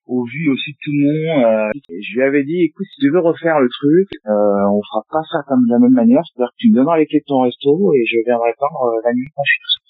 au 0.05 0.25
vu 0.25 0.51
aussi 0.51 0.71
de 0.71 0.77
tout 0.83 0.91
le 0.91 1.03
monde. 1.03 1.45
Euh, 1.45 1.71
je 1.89 2.15
lui 2.15 2.23
avais 2.23 2.43
dit, 2.43 2.63
écoute, 2.63 2.85
si 2.93 2.99
tu 3.01 3.09
veux 3.11 3.19
refaire 3.19 3.59
le 3.59 3.69
truc, 3.69 4.07
euh, 4.25 4.71
on 4.71 4.81
fera 4.83 5.03
pas 5.09 5.23
ça 5.31 5.39
comme 5.47 5.65
de 5.65 5.71
la 5.71 5.79
même 5.79 5.93
manière. 5.93 6.23
C'est-à-dire 6.25 6.51
que 6.51 6.59
tu 6.59 6.69
me 6.69 6.75
donneras 6.75 6.97
les 6.97 7.05
clés 7.05 7.19
de 7.19 7.25
ton 7.27 7.41
resto 7.41 7.93
et 7.93 8.03
je 8.05 8.17
viendrai 8.25 8.53
peindre 8.59 8.83
euh, 8.83 9.01
la 9.03 9.13
nuit 9.13 9.27
quand 9.35 9.43
je 9.45 9.51
suis 9.51 9.59
tout 9.59 9.71
seul. 9.73 9.83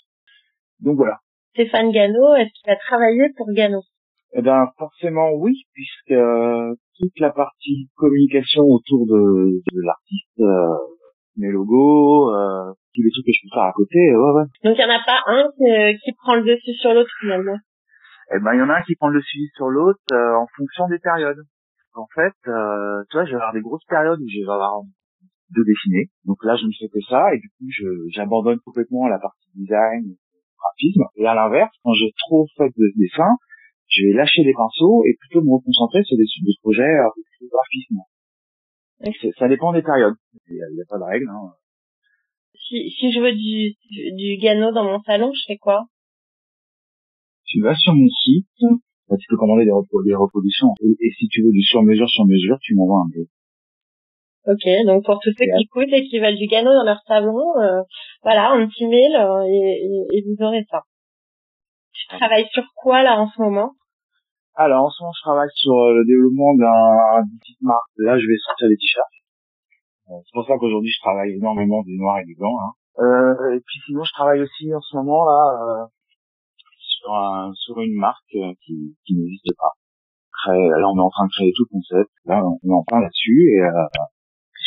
Donc 0.85 0.97
voilà. 0.97 1.17
Stéphane 1.53 1.91
Gano, 1.91 2.35
est-ce 2.35 2.51
qu'il 2.61 2.71
a 2.71 2.75
travaillé 2.77 3.29
pour 3.37 3.47
Gano? 3.53 3.81
Eh 4.35 4.41
ben 4.41 4.65
forcément 4.79 5.31
oui, 5.33 5.61
puisque 5.73 6.11
euh, 6.11 6.73
toute 6.97 7.19
la 7.19 7.29
partie 7.29 7.89
communication 7.95 8.63
autour 8.63 9.05
de, 9.05 9.61
de 9.61 9.81
l'artiste, 9.85 10.39
euh, 10.39 10.73
mes 11.37 11.51
logos, 11.51 12.31
tous 12.95 13.01
les 13.03 13.11
trucs 13.11 13.25
que 13.25 13.31
je 13.31 13.47
peux 13.47 13.53
faire 13.53 13.69
à 13.69 13.73
côté, 13.73 13.99
ouais 13.99 14.31
ouais. 14.33 14.43
Donc 14.63 14.75
il 14.77 14.81
y 14.81 14.85
en 14.85 14.89
a 14.89 15.03
pas 15.05 15.21
un 15.27 15.49
qui, 15.57 15.99
qui 16.03 16.11
prend 16.13 16.35
le 16.35 16.43
dessus 16.43 16.73
sur 16.81 16.93
l'autre 16.93 17.11
finalement? 17.21 17.57
Eh 18.31 18.39
ben 18.39 18.53
il 18.53 18.59
y 18.59 18.61
en 18.61 18.69
a 18.69 18.77
un 18.79 18.81
qui 18.83 18.95
prend 18.95 19.09
le 19.09 19.21
suivi 19.21 19.47
sur 19.55 19.69
l'autre 19.69 19.99
euh, 20.11 20.35
en 20.35 20.47
fonction 20.55 20.87
des 20.87 20.99
périodes. 20.99 21.43
En 21.95 22.07
fait, 22.15 22.33
euh, 22.47 23.03
tu 23.09 23.17
vois, 23.17 23.25
je 23.25 23.31
vais 23.31 23.35
avoir 23.35 23.53
des 23.53 23.61
grosses 23.61 23.85
périodes 23.85 24.19
où 24.19 24.27
je 24.27 24.39
vais 24.39 24.51
avoir 24.51 24.81
de 24.81 25.63
dessiner. 25.63 26.09
Donc 26.25 26.43
là, 26.43 26.55
je 26.55 26.65
ne 26.65 26.71
fais 26.79 26.89
que 26.89 27.01
ça 27.07 27.33
et 27.33 27.39
du 27.39 27.49
coup, 27.49 27.67
j'abandonne 28.09 28.59
complètement 28.65 29.07
la 29.07 29.19
partie 29.19 29.49
design, 29.53 30.15
graphisme. 30.57 31.03
Et 31.17 31.27
à 31.27 31.35
l'inverse, 31.35 31.75
quand 31.83 31.93
j'ai 31.93 32.11
trop 32.27 32.47
fait 32.57 32.69
de 32.75 32.91
dessin, 32.97 33.37
je 33.89 34.07
vais 34.07 34.13
lâcher 34.13 34.43
les 34.43 34.53
pinceaux 34.53 35.03
et 35.05 35.15
plutôt 35.19 35.43
me 35.43 35.51
reconcentrer 35.53 36.03
sur 36.03 36.17
des, 36.17 36.25
des 36.25 36.57
projets 36.61 36.83
euh, 36.83 37.09
de 37.41 37.47
graphisme. 37.47 37.97
Ça 39.37 39.47
dépend 39.47 39.73
des 39.73 39.83
périodes. 39.83 40.15
Il 40.47 40.55
n'y 40.55 40.81
a, 40.81 40.85
pas 40.89 40.97
de 40.97 41.03
règle. 41.03 41.29
Hein. 41.29 41.53
Si, 42.55 42.89
si 42.89 43.11
je 43.11 43.19
veux 43.19 43.33
du, 43.33 43.75
du, 44.15 44.37
gano 44.41 44.71
dans 44.71 44.85
mon 44.85 45.01
salon, 45.03 45.31
je 45.33 45.43
fais 45.45 45.57
quoi? 45.57 45.85
Tu 47.53 47.61
vas 47.61 47.75
sur 47.75 47.93
mon 47.93 48.09
site, 48.09 48.49
tu 48.57 49.27
peux 49.29 49.37
commander 49.37 49.65
des, 49.65 49.71
reproductions. 49.71 50.73
Et, 50.81 51.11
si 51.13 51.27
tu 51.27 51.43
veux 51.43 51.51
du 51.51 51.61
sur-mesure, 51.61 52.09
sur-mesure, 52.09 52.57
tu 52.61 52.73
m'envoies 52.73 53.05
un 53.05 53.11
peu. 53.13 53.25
Ok, 54.49 54.65
donc 54.87 55.05
pour 55.05 55.19
tous 55.21 55.29
ceux 55.37 55.45
qui 55.45 55.61
écoutent 55.61 55.93
et 55.93 56.01
qui 56.09 56.17
veulent 56.17 56.35
du 56.35 56.47
gano 56.47 56.73
dans 56.73 56.83
leur 56.83 56.99
salon, 57.07 57.37
euh, 57.61 57.83
voilà, 58.23 58.57
un 58.57 58.65
petit 58.65 58.87
mail 58.87 59.13
euh, 59.15 59.45
et, 59.45 60.17
et, 60.17 60.23
vous 60.25 60.43
aurez 60.43 60.65
ça. 60.69 60.81
Tu 61.93 62.07
travailles 62.17 62.49
sur 62.51 62.65
quoi 62.75 63.03
là 63.03 63.21
en 63.21 63.29
ce 63.29 63.39
moment? 63.39 63.73
Alors 64.55 64.85
en 64.85 64.89
ce 64.89 65.03
moment, 65.03 65.13
je 65.15 65.21
travaille 65.21 65.53
sur 65.53 65.77
euh, 65.77 65.93
le 65.93 66.05
développement 66.05 66.55
d'un 66.55 67.21
petit 67.39 67.55
marque. 67.61 67.93
Là, 67.97 68.17
je 68.17 68.25
vais 68.25 68.37
sortir 68.43 68.67
des 68.67 68.77
t-shirts. 68.77 69.13
C'est 70.09 70.33
pour 70.33 70.45
ça 70.47 70.57
qu'aujourd'hui, 70.57 70.89
je 70.89 70.99
travaille 71.01 71.37
énormément 71.37 71.83
du 71.83 71.95
noir 71.97 72.17
et 72.17 72.25
du 72.25 72.35
blanc. 72.35 72.51
Hein. 72.65 72.73
Euh, 72.97 73.55
et 73.55 73.59
puis 73.61 73.79
sinon, 73.85 74.03
je 74.03 74.11
travaille 74.11 74.41
aussi 74.41 74.73
en 74.73 74.81
ce 74.81 74.97
moment 74.97 75.23
là 75.25 75.87
sur, 77.03 77.13
un, 77.13 77.51
sur 77.53 77.81
une 77.81 77.99
marque 77.99 78.23
qui, 78.31 78.95
qui 79.05 79.13
n'existe 79.15 79.51
pas. 79.59 79.73
là, 80.47 80.87
on 80.87 80.97
est 80.97 81.01
en 81.01 81.09
train 81.09 81.25
de 81.25 81.31
créer 81.35 81.51
tout 81.55 81.65
le 81.69 81.79
concept. 81.79 82.11
Là, 82.25 82.41
on 82.43 82.57
est 82.63 82.73
en 82.73 82.83
train 82.83 83.01
là-dessus 83.01 83.51
et 83.51 83.61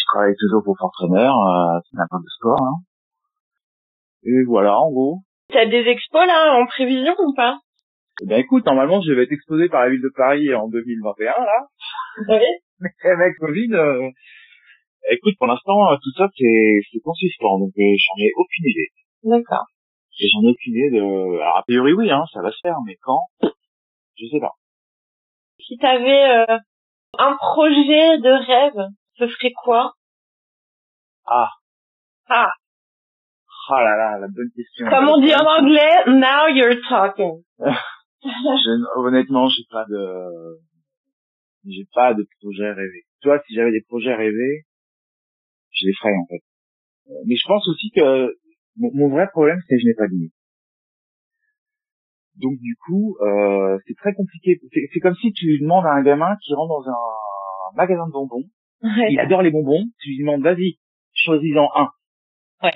je 0.06 0.12
travaille 0.12 0.36
toujours 0.38 0.62
pour 0.64 0.76
Fortrener, 0.78 1.26
euh, 1.26 1.80
c'est 1.90 1.98
un 1.98 2.20
de 2.20 2.28
sport. 2.38 2.62
Hein. 2.62 2.78
Et 4.24 4.44
voilà, 4.46 4.78
en 4.78 4.90
gros. 4.90 5.20
T'as 5.48 5.66
des 5.66 5.86
expos 5.88 6.26
là 6.26 6.58
en 6.60 6.66
prévision 6.66 7.14
ou 7.18 7.34
pas? 7.34 7.58
Eh 8.22 8.26
bien 8.26 8.38
écoute, 8.38 8.64
normalement 8.66 9.00
je 9.02 9.12
vais 9.12 9.24
être 9.24 9.32
exposé 9.32 9.68
par 9.68 9.82
la 9.82 9.90
ville 9.90 10.02
de 10.02 10.12
Paris 10.14 10.52
en 10.54 10.68
2021 10.68 11.26
là. 11.26 11.66
Oui. 12.28 12.38
Mais 12.80 12.90
avec 13.04 13.36
Covid, 13.38 13.72
euh, 13.72 14.10
écoute, 15.10 15.34
pour 15.38 15.46
l'instant 15.46 15.96
tout 16.02 16.12
ça 16.16 16.28
c'est 16.36 16.80
c'est 16.90 17.00
consistant, 17.00 17.58
donc 17.58 17.72
euh, 17.78 17.82
j'en 17.82 18.24
ai 18.24 18.30
aucune 18.36 18.64
idée. 18.64 18.88
D'accord. 19.22 19.66
Et 20.18 20.28
j'en 20.28 20.42
ai 20.42 20.50
aucune 20.50 20.74
idée 20.74 20.90
de. 20.90 21.40
Alors 21.40 21.58
a 21.58 21.62
priori 21.62 21.92
oui, 21.92 22.10
hein, 22.10 22.24
ça 22.32 22.40
va 22.40 22.50
se 22.50 22.58
faire, 22.62 22.76
mais 22.86 22.96
quand? 23.02 23.22
Je 23.42 24.26
sais 24.30 24.40
pas. 24.40 24.52
Si 25.58 25.76
t'avais 25.78 26.30
euh, 26.30 26.58
un 27.18 27.36
projet 27.36 28.18
de 28.18 28.46
rêve, 28.46 28.88
ce 29.18 29.26
serait 29.28 29.52
quoi? 29.52 29.92
Ah. 31.26 31.50
Ah. 32.28 32.52
Oh 33.68 33.74
là 33.74 33.96
là, 33.96 34.18
la 34.20 34.28
bonne 34.28 34.50
question. 34.54 34.88
Comme 34.88 35.08
on 35.08 35.20
dit 35.20 35.34
en 35.34 35.44
anglais, 35.44 36.04
now 36.06 36.48
you're 36.48 36.80
talking. 36.88 37.42
je, 38.22 38.98
honnêtement, 38.98 39.48
j'ai 39.48 39.64
pas 39.70 39.84
de, 39.86 40.60
j'ai 41.66 41.86
pas 41.92 42.14
de 42.14 42.26
projet 42.40 42.70
rêvé. 42.72 43.04
Toi, 43.22 43.40
si 43.46 43.54
j'avais 43.54 43.72
des 43.72 43.82
projets 43.88 44.14
rêvés, 44.14 44.64
je 45.72 45.86
les 45.86 45.94
ferais 45.94 46.14
en 46.14 46.26
fait. 46.26 46.42
Mais 47.26 47.36
je 47.36 47.46
pense 47.46 47.66
aussi 47.68 47.90
que 47.90 48.36
mon, 48.76 49.08
vrai 49.08 49.28
problème, 49.28 49.60
c'est 49.66 49.76
que 49.76 49.80
je 49.80 49.86
n'ai 49.86 49.94
pas 49.94 50.08
d'idée. 50.08 50.32
Donc 52.36 52.58
du 52.58 52.76
coup, 52.86 53.16
euh, 53.20 53.78
c'est 53.86 53.94
très 53.94 54.12
compliqué. 54.12 54.60
C'est 54.92 55.00
comme 55.00 55.14
si 55.14 55.32
tu 55.32 55.58
demandes 55.58 55.86
à 55.86 55.92
un 55.92 56.02
gamin 56.02 56.36
qui 56.42 56.54
rentre 56.54 56.82
dans 56.82 56.90
un 56.90 57.76
magasin 57.76 58.06
de 58.06 58.12
bonbons. 58.12 58.44
Il 58.82 59.18
adore 59.18 59.42
les 59.42 59.50
bonbons. 59.50 59.84
Tu 60.00 60.10
lui 60.10 60.18
demandes, 60.18 60.42
vas-y, 60.42 60.78
choisissant 61.14 61.68
un. 61.74 61.88
Ouais. 62.62 62.74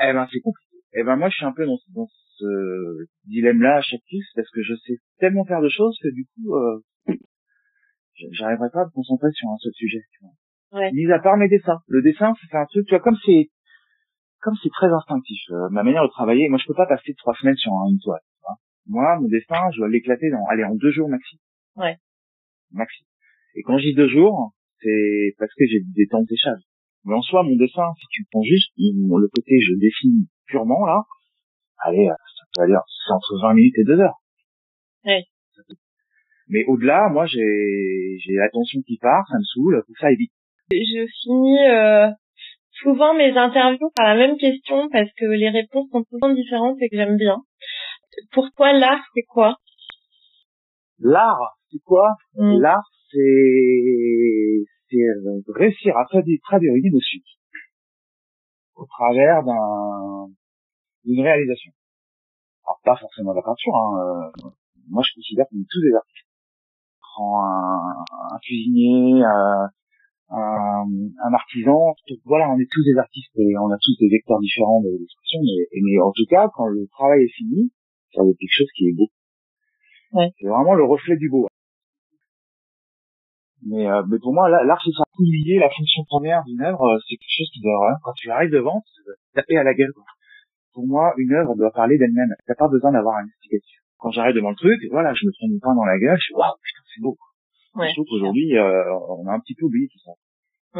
Eh 0.00 0.12
ben, 0.12 0.28
c'est 0.30 0.40
compliqué. 0.40 0.68
Eh 0.94 1.02
ben, 1.02 1.16
moi, 1.16 1.28
je 1.28 1.36
suis 1.36 1.44
un 1.44 1.52
peu 1.52 1.66
dans, 1.66 1.78
dans 1.94 2.06
ce 2.38 3.06
dilemme-là 3.24 3.76
à 3.76 3.80
chaque 3.80 4.00
fois, 4.08 4.18
parce 4.36 4.50
que 4.50 4.62
je 4.62 4.74
sais 4.86 4.98
tellement 5.18 5.44
faire 5.44 5.60
de 5.60 5.68
choses 5.68 5.98
que 6.02 6.08
du 6.08 6.24
coup, 6.26 6.54
euh, 6.54 6.80
j'arriverai 8.32 8.70
pas 8.72 8.82
à 8.82 8.86
me 8.86 8.90
concentrer 8.90 9.30
sur 9.32 9.48
un 9.48 9.56
seul 9.58 9.72
sujet, 9.74 10.00
tu 10.12 10.18
vois. 10.22 10.80
Ouais. 10.80 10.92
Mis 10.92 11.10
à 11.10 11.18
part 11.18 11.36
mes 11.36 11.48
dessins. 11.48 11.80
Le 11.86 12.02
dessin, 12.02 12.34
c'est 12.40 12.56
un 12.56 12.66
truc, 12.66 12.86
tu 12.86 12.94
vois, 12.94 13.00
comme 13.00 13.16
c'est, 13.24 13.50
comme 14.48 14.56
c'est 14.62 14.70
très 14.70 14.88
instinctif, 14.88 15.42
euh, 15.50 15.68
ma 15.70 15.82
manière 15.82 16.02
de 16.02 16.08
travailler, 16.08 16.48
moi, 16.48 16.58
je 16.58 16.66
peux 16.66 16.74
pas 16.74 16.86
passer 16.86 17.12
trois 17.14 17.34
semaines 17.34 17.56
sur 17.56 17.70
une 17.90 17.98
toile, 18.00 18.20
vois. 18.40 18.56
Moi, 18.86 19.20
mon 19.20 19.28
dessin, 19.28 19.70
je 19.72 19.78
dois 19.78 19.90
l'éclater 19.90 20.30
dans, 20.30 20.42
allez, 20.48 20.64
en 20.64 20.74
deux 20.74 20.90
jours 20.90 21.08
maxi. 21.08 21.38
Ouais. 21.76 21.96
Maxi. 22.72 23.04
Et 23.56 23.62
quand 23.62 23.76
je 23.76 23.88
dis 23.88 23.94
deux 23.94 24.08
jours, 24.08 24.54
c'est 24.80 25.34
parce 25.38 25.52
que 25.52 25.66
j'ai 25.66 25.80
des 25.94 26.06
temps 26.06 26.22
de 26.22 26.28
séchage. 26.28 26.62
Mais 27.04 27.14
en 27.14 27.20
soi, 27.20 27.42
mon 27.42 27.56
dessin, 27.56 27.92
si 28.00 28.06
tu 28.10 28.24
prends 28.30 28.42
juste 28.42 28.72
le 28.78 29.28
côté 29.28 29.60
je 29.60 29.74
dessine 29.74 30.26
purement 30.46 30.86
là, 30.86 31.02
allez, 31.84 32.06
ça 32.06 32.44
peut 32.54 32.62
aller, 32.62 32.76
c'est 33.06 33.12
entre 33.12 33.38
20 33.42 33.54
minutes 33.54 33.78
et 33.78 33.84
2 33.84 34.00
heures. 34.00 34.18
Oui. 35.04 35.24
Mais 36.48 36.64
au-delà, 36.64 37.10
moi, 37.10 37.26
j'ai 37.26 38.16
j'ai 38.20 38.32
l'attention 38.32 38.80
qui 38.86 38.96
part, 38.96 39.26
ça 39.28 39.36
me 39.36 39.44
saoule, 39.44 39.82
tout 39.86 39.94
ça 40.00 40.10
est 40.10 40.16
vite. 40.16 40.32
Je 40.70 41.06
finis 41.22 41.58
euh, 41.68 42.08
souvent 42.82 43.14
mes 43.14 43.36
interviews 43.36 43.90
par 43.94 44.08
la 44.08 44.16
même 44.16 44.36
question 44.36 44.88
parce 44.90 45.10
que 45.18 45.26
les 45.26 45.50
réponses 45.50 45.88
sont 45.90 46.04
souvent 46.10 46.32
différentes 46.32 46.76
et 46.80 46.88
que 46.88 46.96
j'aime 46.96 47.16
bien. 47.16 47.36
Pour 48.32 48.48
toi, 48.56 48.72
l'art, 48.72 49.02
c'est 49.14 49.22
quoi? 49.22 49.56
L'art, 50.98 51.58
c'est 51.70 51.82
quoi? 51.84 52.14
Mm. 52.34 52.60
L'art, 52.60 52.88
c'est 53.10 54.64
c'est 54.90 54.96
euh, 54.96 55.42
réussir 55.54 55.96
à 55.96 56.04
traduire, 56.04 56.38
traduire 56.42 56.74
une 56.74 56.86
émotion 56.86 57.20
au 58.74 58.86
travers 58.86 59.42
d'un 59.44 60.28
d'une 61.04 61.22
réalisation. 61.22 61.72
Alors 62.64 62.80
pas 62.84 62.96
forcément 62.96 63.32
la 63.32 63.42
peinture. 63.42 63.74
Hein. 63.74 64.30
Euh, 64.44 64.48
moi, 64.90 65.02
je 65.06 65.14
considère 65.14 65.44
est 65.44 65.66
tous 65.68 65.82
des 65.82 65.94
artistes. 65.94 66.26
Prends 67.00 67.42
un, 67.42 68.04
un 68.32 68.38
cuisinier, 68.42 69.22
un, 69.24 69.68
un, 70.30 70.84
un, 71.24 71.32
artisan. 71.32 71.94
Voilà, 72.24 72.50
on 72.50 72.58
est 72.58 72.70
tous 72.70 72.84
des 72.84 72.98
artistes 72.98 73.32
et 73.36 73.56
on 73.58 73.70
a 73.70 73.78
tous 73.80 73.96
des 73.98 74.08
vecteurs 74.08 74.40
différents 74.40 74.82
d'expression. 74.82 75.40
Mais, 75.42 75.80
mais 75.82 76.00
en 76.00 76.12
tout 76.12 76.26
cas, 76.28 76.48
quand 76.54 76.66
le 76.66 76.86
travail 76.88 77.24
est 77.24 77.34
fini, 77.34 77.72
ça 78.14 78.22
veut 78.22 78.34
quelque 78.38 78.52
chose 78.52 78.70
qui 78.76 78.88
est 78.88 78.92
beau. 78.92 79.08
Ouais. 80.12 80.30
C'est 80.40 80.48
vraiment 80.48 80.74
le 80.74 80.84
reflet 80.84 81.16
du 81.16 81.28
beau. 81.28 81.48
Mais, 83.66 83.86
euh, 83.88 84.02
mais 84.08 84.18
pour 84.18 84.32
moi, 84.32 84.48
l'art, 84.48 84.80
c'est 84.84 84.92
ça. 84.92 85.02
Oublier 85.18 85.58
la 85.58 85.68
fonction 85.68 86.04
première 86.04 86.44
d'une 86.44 86.62
œuvre, 86.62 86.84
euh, 86.84 86.98
c'est 87.08 87.16
quelque 87.16 87.38
chose 87.38 87.50
qui 87.52 87.60
doit, 87.60 87.96
quand 88.04 88.12
tu 88.16 88.30
arrives 88.30 88.50
devant, 88.50 88.84
taper 89.34 89.56
à 89.56 89.64
la 89.64 89.74
gueule. 89.74 89.92
Quoi. 89.92 90.04
Pour 90.74 90.86
moi, 90.86 91.12
une 91.18 91.32
œuvre 91.34 91.56
doit 91.56 91.72
parler 91.72 91.98
d'elle-même. 91.98 92.34
T'as 92.46 92.54
pas 92.54 92.68
besoin 92.68 92.92
d'avoir 92.92 93.16
un 93.16 93.26
explication. 93.26 93.82
Quand 93.98 94.12
j'arrive 94.12 94.36
devant 94.36 94.50
le 94.50 94.56
truc, 94.56 94.80
voilà, 94.92 95.12
je 95.12 95.26
me 95.26 95.32
prends 95.32 95.48
une 95.48 95.58
pain 95.58 95.74
dans 95.74 95.84
la 95.84 95.98
gueule, 95.98 96.16
je 96.18 96.26
suis 96.26 96.34
waouh, 96.34 96.54
putain, 96.62 96.82
c'est 96.94 97.02
beau. 97.02 97.18
Ouais, 97.78 97.88
je 97.88 97.94
trouve 97.94 98.06
qu'aujourd'hui, 98.10 98.56
euh, 98.56 98.98
on 99.08 99.26
a 99.26 99.32
un 99.32 99.40
petit 99.40 99.54
peu 99.54 99.66
oublié 99.66 99.88
tout 99.88 99.98
ça. 100.04 100.12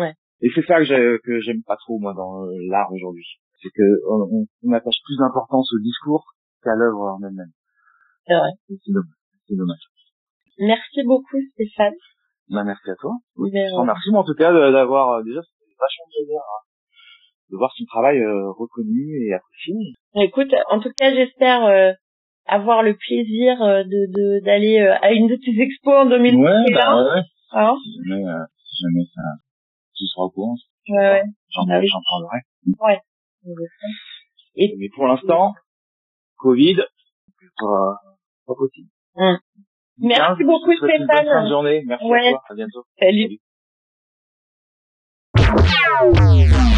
Ouais. 0.01 0.15
Et 0.41 0.51
c'est 0.55 0.67
ça 0.67 0.79
que 0.79 1.41
j'aime 1.41 1.63
pas 1.63 1.77
trop 1.77 1.99
moi 1.99 2.15
dans 2.15 2.45
euh, 2.45 2.53
l'art 2.69 2.93
aujourd'hui, 2.93 3.27
c'est 3.63 3.71
que 3.71 3.83
on, 4.09 4.47
on, 4.65 4.73
attache 4.73 4.99
plus 5.05 5.17
d'importance 5.19 5.73
au 5.73 5.79
discours 5.79 6.25
qu'à 6.63 6.75
l'œuvre 6.75 7.19
en 7.19 7.19
elle-même. 7.23 7.53
C'est 8.27 8.35
vrai. 8.35 8.51
C'est 8.69 8.93
dommage. 8.93 9.15
C'est 9.47 9.57
dommage. 9.57 9.85
Merci 10.59 11.03
beaucoup 11.05 11.39
Stéphane. 11.55 11.95
Bah, 12.51 12.65
merci 12.65 12.91
à 12.91 12.97
toi. 12.97 13.13
Oui, 13.37 13.51
je 13.53 13.75
remercie, 13.75 14.11
en 14.11 14.25
tout 14.25 14.35
cas, 14.35 14.53
d'avoir, 14.53 15.19
euh, 15.19 15.23
déjà, 15.23 15.41
vachement 15.41 16.07
plaisir 16.11 16.41
hein, 16.41 16.63
de 17.51 17.57
voir 17.57 17.73
son 17.77 17.85
travail 17.85 18.19
euh, 18.21 18.51
reconnu 18.53 19.27
et 19.27 19.35
apprécié. 19.35 19.75
Écoute, 20.15 20.55
en 20.71 20.81
tout 20.81 20.91
cas, 20.97 21.15
j'espère 21.15 21.65
euh, 21.65 21.93
avoir 22.49 22.83
le 22.83 22.97
plaisir 22.97 23.59
de 23.59 24.45
d'aller 24.45 24.79
à 24.79 25.13
une 25.13 25.29
de 25.29 25.37
tes 25.37 25.61
expos 25.61 25.95
en 25.95 26.07
2021. 26.07 26.41
Ouais, 26.41 26.75
bah, 26.75 26.97
ouais, 26.97 27.15
ouais. 27.15 27.23
Alors 27.51 27.79
si 27.83 27.93
jamais, 28.09 28.25
si 28.57 28.83
jamais 28.83 29.05
ça, 29.15 29.23
tu 29.95 30.07
seras 30.07 30.25
au 30.25 30.31
courant. 30.31 30.57
Ouais, 30.89 30.97
ouais. 30.97 31.23
J'en 31.51 31.63
ah 31.69 31.81
j'en 31.85 32.01
parlerai. 32.11 32.39
Ouais. 32.81 33.01
Et 34.57 34.75
mais 34.79 34.89
pour 34.95 35.07
l'instant, 35.07 35.55
Covid, 36.39 36.77
pas, 37.59 38.01
pas 38.47 38.55
possible. 38.55 38.89
Hum. 39.17 39.39
Merci 39.99 40.45
beaucoup 40.45 40.73
Stéphane. 40.73 41.07
Bonne 41.07 41.25
fin 41.25 41.45
de 41.45 41.49
journée. 41.49 41.83
Merci 41.87 42.05
ouais. 42.07 42.29
à 42.29 42.31
toi. 42.31 42.43
À 42.49 42.55
bientôt. 42.55 42.85
Salut. 42.99 43.39
Salut. 45.37 46.69